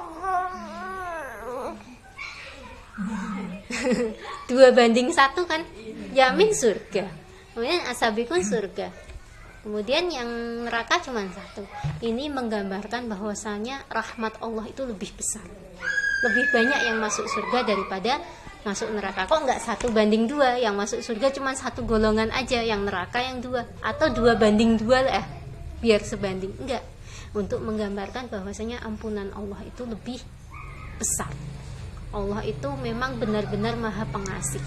[4.50, 5.66] Dua banding satu kan?
[6.14, 7.10] Yamin surga.
[7.58, 9.09] Kemudian asabikun surga
[9.60, 10.30] Kemudian yang
[10.64, 11.68] neraka cuma satu.
[12.00, 15.44] Ini menggambarkan bahwasanya rahmat Allah itu lebih besar.
[16.24, 18.24] Lebih banyak yang masuk surga daripada
[18.64, 19.28] masuk neraka.
[19.28, 20.56] Kok nggak satu banding dua?
[20.56, 23.68] Yang masuk surga cuma satu golongan aja, yang neraka yang dua.
[23.84, 25.26] Atau dua banding dua lah,
[25.84, 26.56] biar sebanding.
[26.60, 26.84] Enggak.
[27.36, 30.24] Untuk menggambarkan bahwasanya ampunan Allah itu lebih
[30.96, 31.30] besar.
[32.10, 34.64] Allah itu memang benar-benar maha pengasih.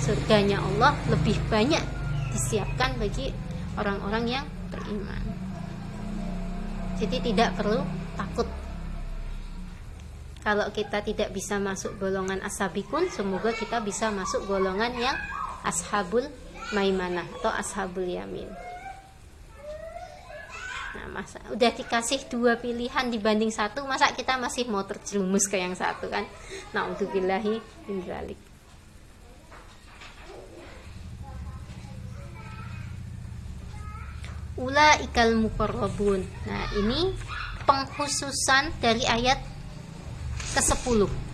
[0.00, 1.99] Surganya Allah lebih banyak
[2.30, 3.30] disiapkan bagi
[3.76, 5.22] orang-orang yang beriman.
[7.00, 7.80] Jadi tidak perlu
[8.16, 8.48] takut.
[10.40, 15.16] Kalau kita tidak bisa masuk golongan ashabikun, semoga kita bisa masuk golongan yang
[15.64, 16.24] ashabul
[16.72, 18.48] maimanah atau ashabul yamin.
[20.90, 25.76] Nah, masa udah dikasih dua pilihan dibanding satu, masa kita masih mau terjerumus ke yang
[25.76, 26.26] satu kan?
[26.74, 27.14] Nah, untuk
[34.60, 37.16] ula ikal mukorobun nah ini
[37.64, 39.40] pengkhususan dari ayat
[40.54, 41.30] ke-10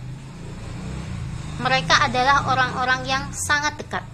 [1.57, 4.05] mereka adalah orang-orang yang sangat dekat.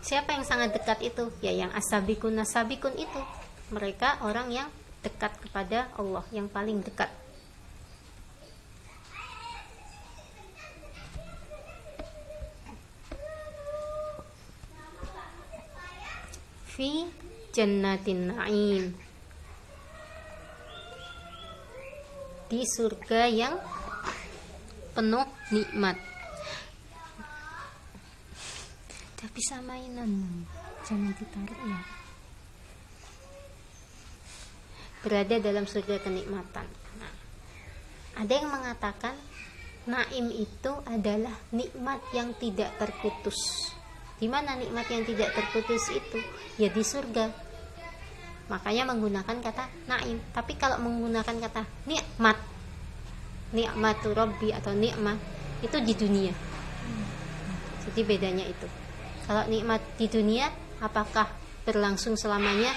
[0.00, 1.28] Siapa yang sangat dekat itu?
[1.44, 3.20] Ya yang asabikun nasabikun itu.
[3.68, 4.68] Mereka orang yang
[5.04, 7.12] dekat kepada Allah yang paling dekat
[16.74, 17.06] fi
[17.54, 18.90] jannatin na'im.
[22.50, 23.54] Di surga yang
[24.90, 25.94] penuh nikmat.
[29.14, 30.42] Udah bisa mainan.
[30.82, 31.80] Jangan ditarik ya.
[35.06, 36.66] Berada dalam surga kenikmatan.
[36.98, 37.14] Nah,
[38.18, 39.14] ada yang mengatakan
[39.86, 43.70] naim itu adalah nikmat yang tidak terputus
[44.18, 46.18] di mana nikmat yang tidak terputus itu?
[46.58, 47.42] Ya di surga.
[48.44, 50.20] makanya menggunakan kata naim.
[50.36, 52.36] Tapi kalau menggunakan kata nikmat
[53.56, 55.16] nikmatu robbi atau nikmat
[55.64, 56.28] itu di dunia.
[57.88, 58.68] Jadi bedanya itu.
[59.24, 60.52] Kalau nikmat di dunia
[60.84, 61.24] apakah
[61.64, 62.68] berlangsung selamanya?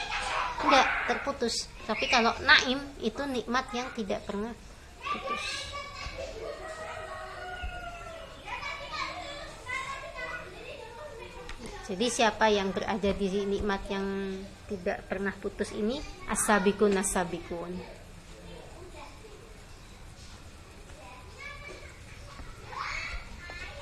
[0.63, 1.67] Tidak terputus.
[1.83, 4.55] Tapi kalau naim itu nikmat yang tidak pernah
[5.03, 5.66] putus
[11.87, 14.35] jadi siapa yang berada di nikmat yang
[14.67, 17.71] tidak pernah putus ini asabikun asabikun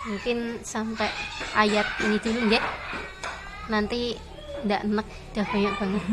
[0.05, 1.09] mungkin sampai
[1.57, 2.61] ayat ini dulu ya
[3.73, 4.13] nanti
[4.65, 6.03] tidak enak udah banyak banget.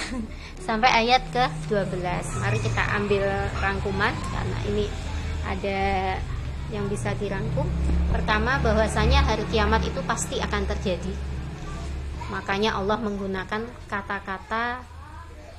[0.68, 1.96] Sampai ayat ke 12
[2.44, 3.24] mari kita ambil
[3.56, 4.84] rangkuman karena ini
[5.48, 5.78] ada
[6.74, 7.66] yang bisa dirangkum.
[8.10, 11.12] Pertama bahwasanya hari kiamat itu pasti akan terjadi.
[12.30, 14.82] Makanya Allah menggunakan kata-kata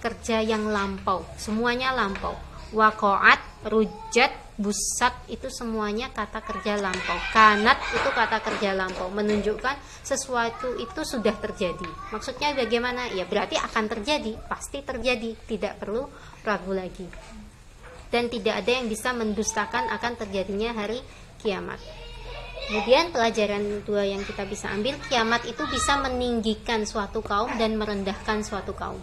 [0.04, 1.24] kerja yang lampau.
[1.40, 2.36] Semuanya lampau.
[2.76, 7.16] Wakoat rujat busat itu semuanya kata kerja lampau.
[7.32, 9.08] Kanat itu kata kerja lampau.
[9.08, 11.88] Menunjukkan sesuatu itu sudah terjadi.
[12.12, 13.08] Maksudnya bagaimana?
[13.16, 14.36] Ya berarti akan terjadi.
[14.52, 15.40] Pasti terjadi.
[15.48, 16.04] Tidak perlu
[16.44, 17.08] ragu lagi
[18.14, 21.00] dan tidak ada yang bisa mendustakan akan terjadinya hari
[21.42, 21.80] kiamat
[22.68, 28.44] kemudian pelajaran dua yang kita bisa ambil kiamat itu bisa meninggikan suatu kaum dan merendahkan
[28.44, 29.00] suatu kaum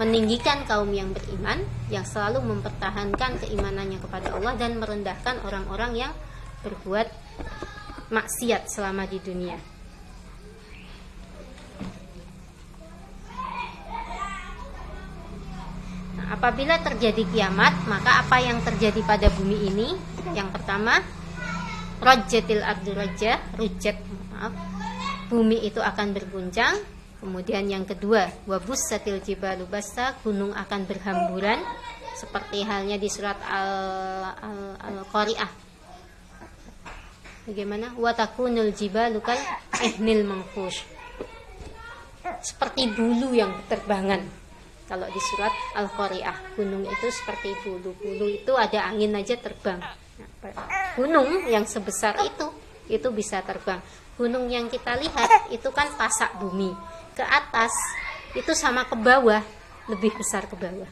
[0.00, 1.62] meninggikan kaum yang beriman
[1.92, 6.12] yang selalu mempertahankan keimanannya kepada Allah dan merendahkan orang-orang yang
[6.66, 7.06] berbuat
[8.12, 9.71] maksiat selama di dunia.
[16.42, 19.94] Apabila terjadi kiamat, maka apa yang terjadi pada bumi ini?
[20.34, 20.98] Yang pertama,
[22.02, 23.94] rojatil ardu roja, rujat,
[24.34, 24.50] maaf,
[25.30, 26.82] bumi itu akan berguncang
[27.22, 31.62] Kemudian yang kedua, wabus satil jibalu basa, gunung akan berhamburan
[32.18, 33.38] seperti halnya di surat
[34.82, 35.46] Al-Qari'ah.
[35.46, 37.94] Al, Al Bagaimana?
[37.94, 39.38] Watakunul jibalu kal
[39.78, 40.82] ehnil mangfush.
[42.42, 44.41] Seperti bulu yang terbangan.
[44.92, 47.96] Kalau di surat Al-Qari'ah, gunung itu seperti bulu.
[47.96, 49.80] Bulu itu ada angin aja terbang.
[51.00, 52.52] gunung yang sebesar itu
[52.92, 53.80] itu bisa terbang.
[54.20, 56.76] Gunung yang kita lihat itu kan pasak bumi
[57.16, 57.72] ke atas
[58.36, 59.40] itu sama ke bawah
[59.88, 60.88] lebih besar ke bawah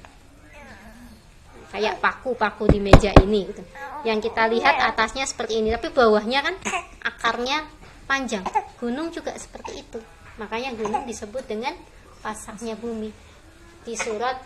[1.71, 3.63] kayak paku-paku di meja ini gitu.
[4.03, 6.55] Yang kita lihat atasnya seperti ini, tapi bawahnya kan
[7.07, 7.63] akarnya
[8.11, 8.43] panjang.
[8.77, 9.99] Gunung juga seperti itu.
[10.43, 11.77] Makanya gunung disebut dengan
[12.21, 13.30] pasaknya bumi.
[13.85, 14.37] Di surat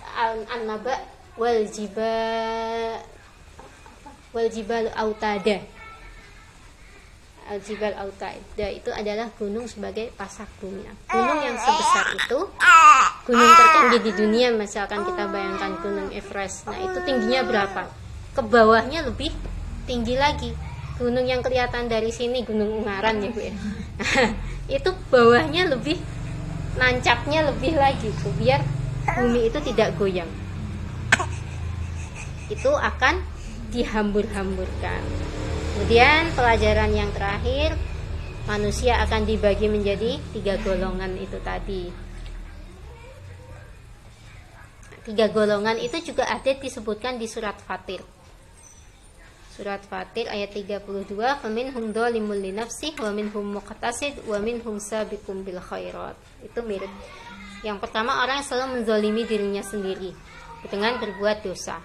[0.51, 0.95] An-Naba
[1.35, 3.03] wal jibal
[4.31, 5.59] wal jibal autada
[7.45, 10.81] Al-Jibal Autaida itu adalah gunung sebagai pasak bumi.
[11.13, 12.41] Gunung yang sebesar itu,
[13.29, 16.65] gunung tertinggi di dunia, misalkan kita bayangkan gunung Everest.
[16.65, 17.83] Nah, itu tingginya berapa?
[18.33, 19.29] Ke bawahnya lebih
[19.85, 20.57] tinggi lagi.
[20.97, 23.55] Gunung yang kelihatan dari sini Gunung Ungaran ya, Bu ya.
[24.81, 26.01] itu bawahnya lebih
[26.81, 28.63] nancapnya lebih lagi tuh biar
[29.13, 30.31] bumi itu tidak goyang.
[32.49, 33.21] Itu akan
[33.73, 35.03] dihambur-hamburkan.
[35.75, 37.75] Kemudian pelajaran yang terakhir
[38.47, 41.91] manusia akan dibagi menjadi tiga golongan itu tadi.
[45.05, 48.01] Tiga golongan itu juga ada disebutkan di surat Fatir.
[49.53, 55.61] Surat Fatir ayat 32, "Faminhum dzalimun li nafsihi wa minhum muqtasid wa minhum sabiqum bil
[55.61, 56.91] khairat." Itu mirip.
[57.65, 60.13] Yang pertama orang yang selalu menzalimi dirinya sendiri
[60.69, 61.81] dengan berbuat dosa.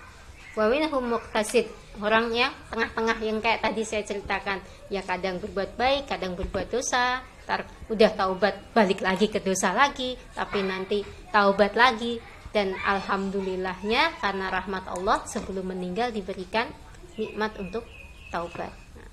[0.52, 1.72] Wa minhum muqtasid
[2.04, 4.60] orang yang tengah-tengah yang kayak tadi saya ceritakan.
[4.92, 10.20] Ya kadang berbuat baik kadang berbuat dosa tar udah taubat balik lagi ke dosa lagi
[10.36, 11.00] tapi nanti
[11.32, 12.20] taubat lagi.
[12.50, 16.66] Dan alhamdulillahnya karena rahmat Allah sebelum meninggal diberikan
[17.14, 17.86] nikmat untuk
[18.34, 18.74] taubat.
[18.98, 19.10] Nah,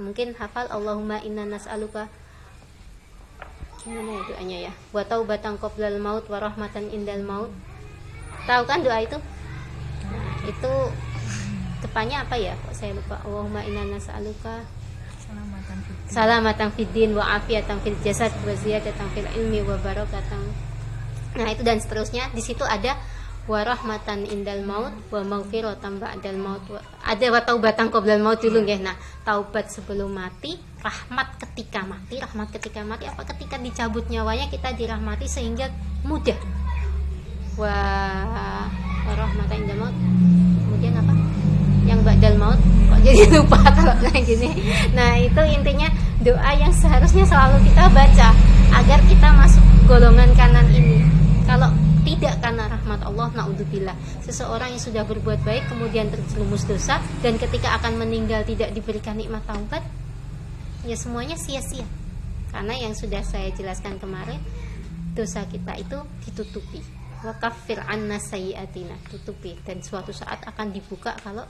[0.00, 2.08] mungkin hafal Allahumma inna nas'aluka
[3.78, 4.72] gimana ya doanya ya?
[4.90, 7.50] Wa taubatan qoblal maut wa rahmatan indal maut.
[8.44, 9.18] Tahu kan doa itu?
[10.08, 10.72] Nah, itu
[11.84, 12.58] depannya apa ya?
[12.66, 13.20] Kok saya lupa.
[13.22, 14.66] Allahumma inna nas'aluka
[16.08, 17.12] salamatan fid din.
[17.12, 20.42] wa afiatan fil jasad wa ziyadatan fil ilmi wa barakatan.
[21.36, 22.32] Nah itu dan seterusnya.
[22.32, 22.96] Di situ ada
[23.48, 26.64] wa rahmatan indal maut wa maghfiratan ba'dal maut.
[27.04, 32.20] Ada wa taubatan qoblal maut dulu ya nah taubat sebelum mati rahmat ketika mati.
[32.22, 35.70] Rahmat ketika mati apa ketika dicabut nyawanya kita dirahmati sehingga
[36.06, 36.38] mudah.
[37.58, 37.74] Wa
[39.08, 39.96] rahmatan indal maut
[40.68, 41.12] kemudian apa?
[41.88, 42.60] Yang badal maut.
[42.62, 44.50] Kok jadi lupa kalau kayak gini?
[44.94, 45.88] Nah itu intinya
[46.22, 48.28] doa yang seharusnya selalu kita baca
[48.74, 51.02] agar kita masuk golongan kanan ini.
[51.48, 51.72] Kalau
[52.88, 53.92] rahmat Allah naudzubillah.
[54.24, 59.44] Seseorang yang sudah berbuat baik kemudian terjerumus dosa dan ketika akan meninggal tidak diberikan nikmat
[59.44, 59.84] taubat
[60.88, 61.84] ya semuanya sia-sia
[62.48, 64.40] karena yang sudah saya jelaskan kemarin
[65.12, 66.80] dosa kita itu ditutupi
[67.20, 71.44] wakafir anna sayyatina tutupi dan suatu saat akan dibuka kalau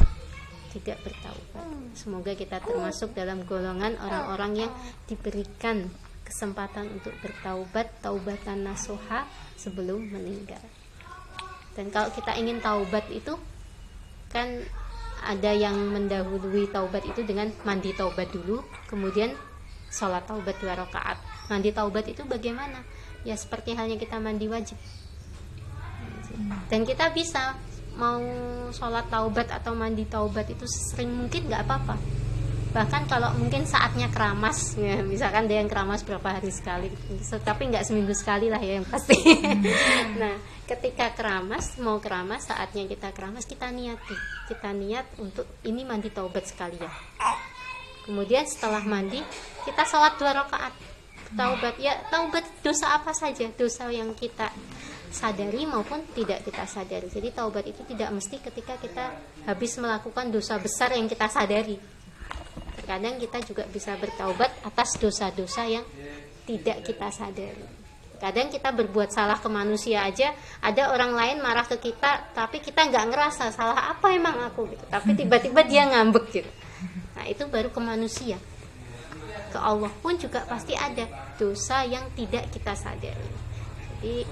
[0.68, 1.64] tidak bertaubat.
[1.97, 4.72] Semoga kita termasuk dalam golongan orang-orang yang
[5.09, 5.89] diberikan
[6.28, 9.24] kesempatan untuk bertaubat, taubatan nasuha
[9.57, 10.61] sebelum meninggal.
[11.72, 13.32] Dan kalau kita ingin taubat itu
[14.28, 14.61] kan
[15.24, 19.34] ada yang mendahului taubat itu dengan mandi taubat dulu, kemudian
[19.88, 21.18] sholat taubat dua rakaat.
[21.48, 22.84] Mandi taubat itu bagaimana?
[23.24, 24.76] Ya seperti halnya kita mandi wajib.
[26.68, 27.56] Dan kita bisa
[27.98, 28.22] mau
[28.70, 32.17] sholat taubat atau mandi taubat itu sering mungkin nggak apa-apa
[32.78, 36.86] bahkan kalau mungkin saatnya keramas ya misalkan dia yang keramas berapa hari sekali
[37.42, 39.18] tapi nggak seminggu sekali lah ya yang pasti.
[40.22, 44.14] Nah ketika keramas mau keramas saatnya kita keramas kita niati.
[44.46, 46.90] Kita niat untuk ini mandi taubat sekali ya
[48.08, 49.20] kemudian setelah mandi
[49.68, 50.72] kita sholat dua rakaat.
[51.28, 53.52] Taubat ya taubat dosa apa saja?
[53.52, 54.48] Dosa yang kita
[55.12, 57.12] sadari maupun tidak kita sadari.
[57.12, 59.12] Jadi taubat itu tidak mesti ketika kita
[59.44, 61.76] habis melakukan dosa besar yang kita sadari.
[62.89, 65.84] Kadang kita juga bisa bertaubat atas dosa-dosa yang
[66.49, 67.68] tidak kita sadari.
[68.16, 70.32] Kadang kita berbuat salah ke manusia aja,
[70.64, 74.82] ada orang lain marah ke kita, tapi kita nggak ngerasa salah apa emang aku gitu.
[74.89, 76.51] Tapi tiba-tiba dia ngambek gitu.
[77.14, 78.41] Nah itu baru ke manusia.
[79.53, 83.30] Ke Allah pun juga pasti ada dosa yang tidak kita sadari.
[84.01, 84.26] Jadi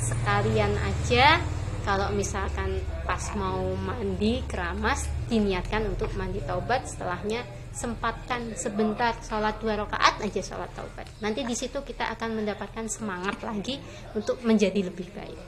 [0.00, 1.42] sekalian aja
[1.84, 7.44] kalau misalkan pas mau mandi keramas diniatkan untuk mandi taubat setelahnya
[7.80, 11.08] sempatkan sebentar sholat dua rakaat aja sholat taubat.
[11.24, 13.80] Nanti di situ kita akan mendapatkan semangat lagi
[14.12, 15.40] untuk menjadi lebih baik.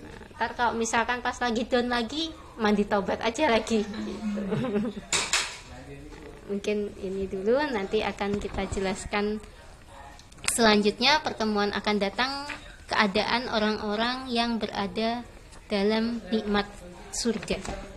[0.00, 3.84] Nah, ntar kalau misalkan pas lagi down lagi mandi taubat aja lagi.
[6.48, 9.36] Mungkin ini dulu nanti akan kita jelaskan
[10.56, 12.48] selanjutnya pertemuan akan datang
[12.88, 15.20] keadaan orang-orang yang berada
[15.68, 16.64] dalam nikmat
[17.12, 17.91] surga.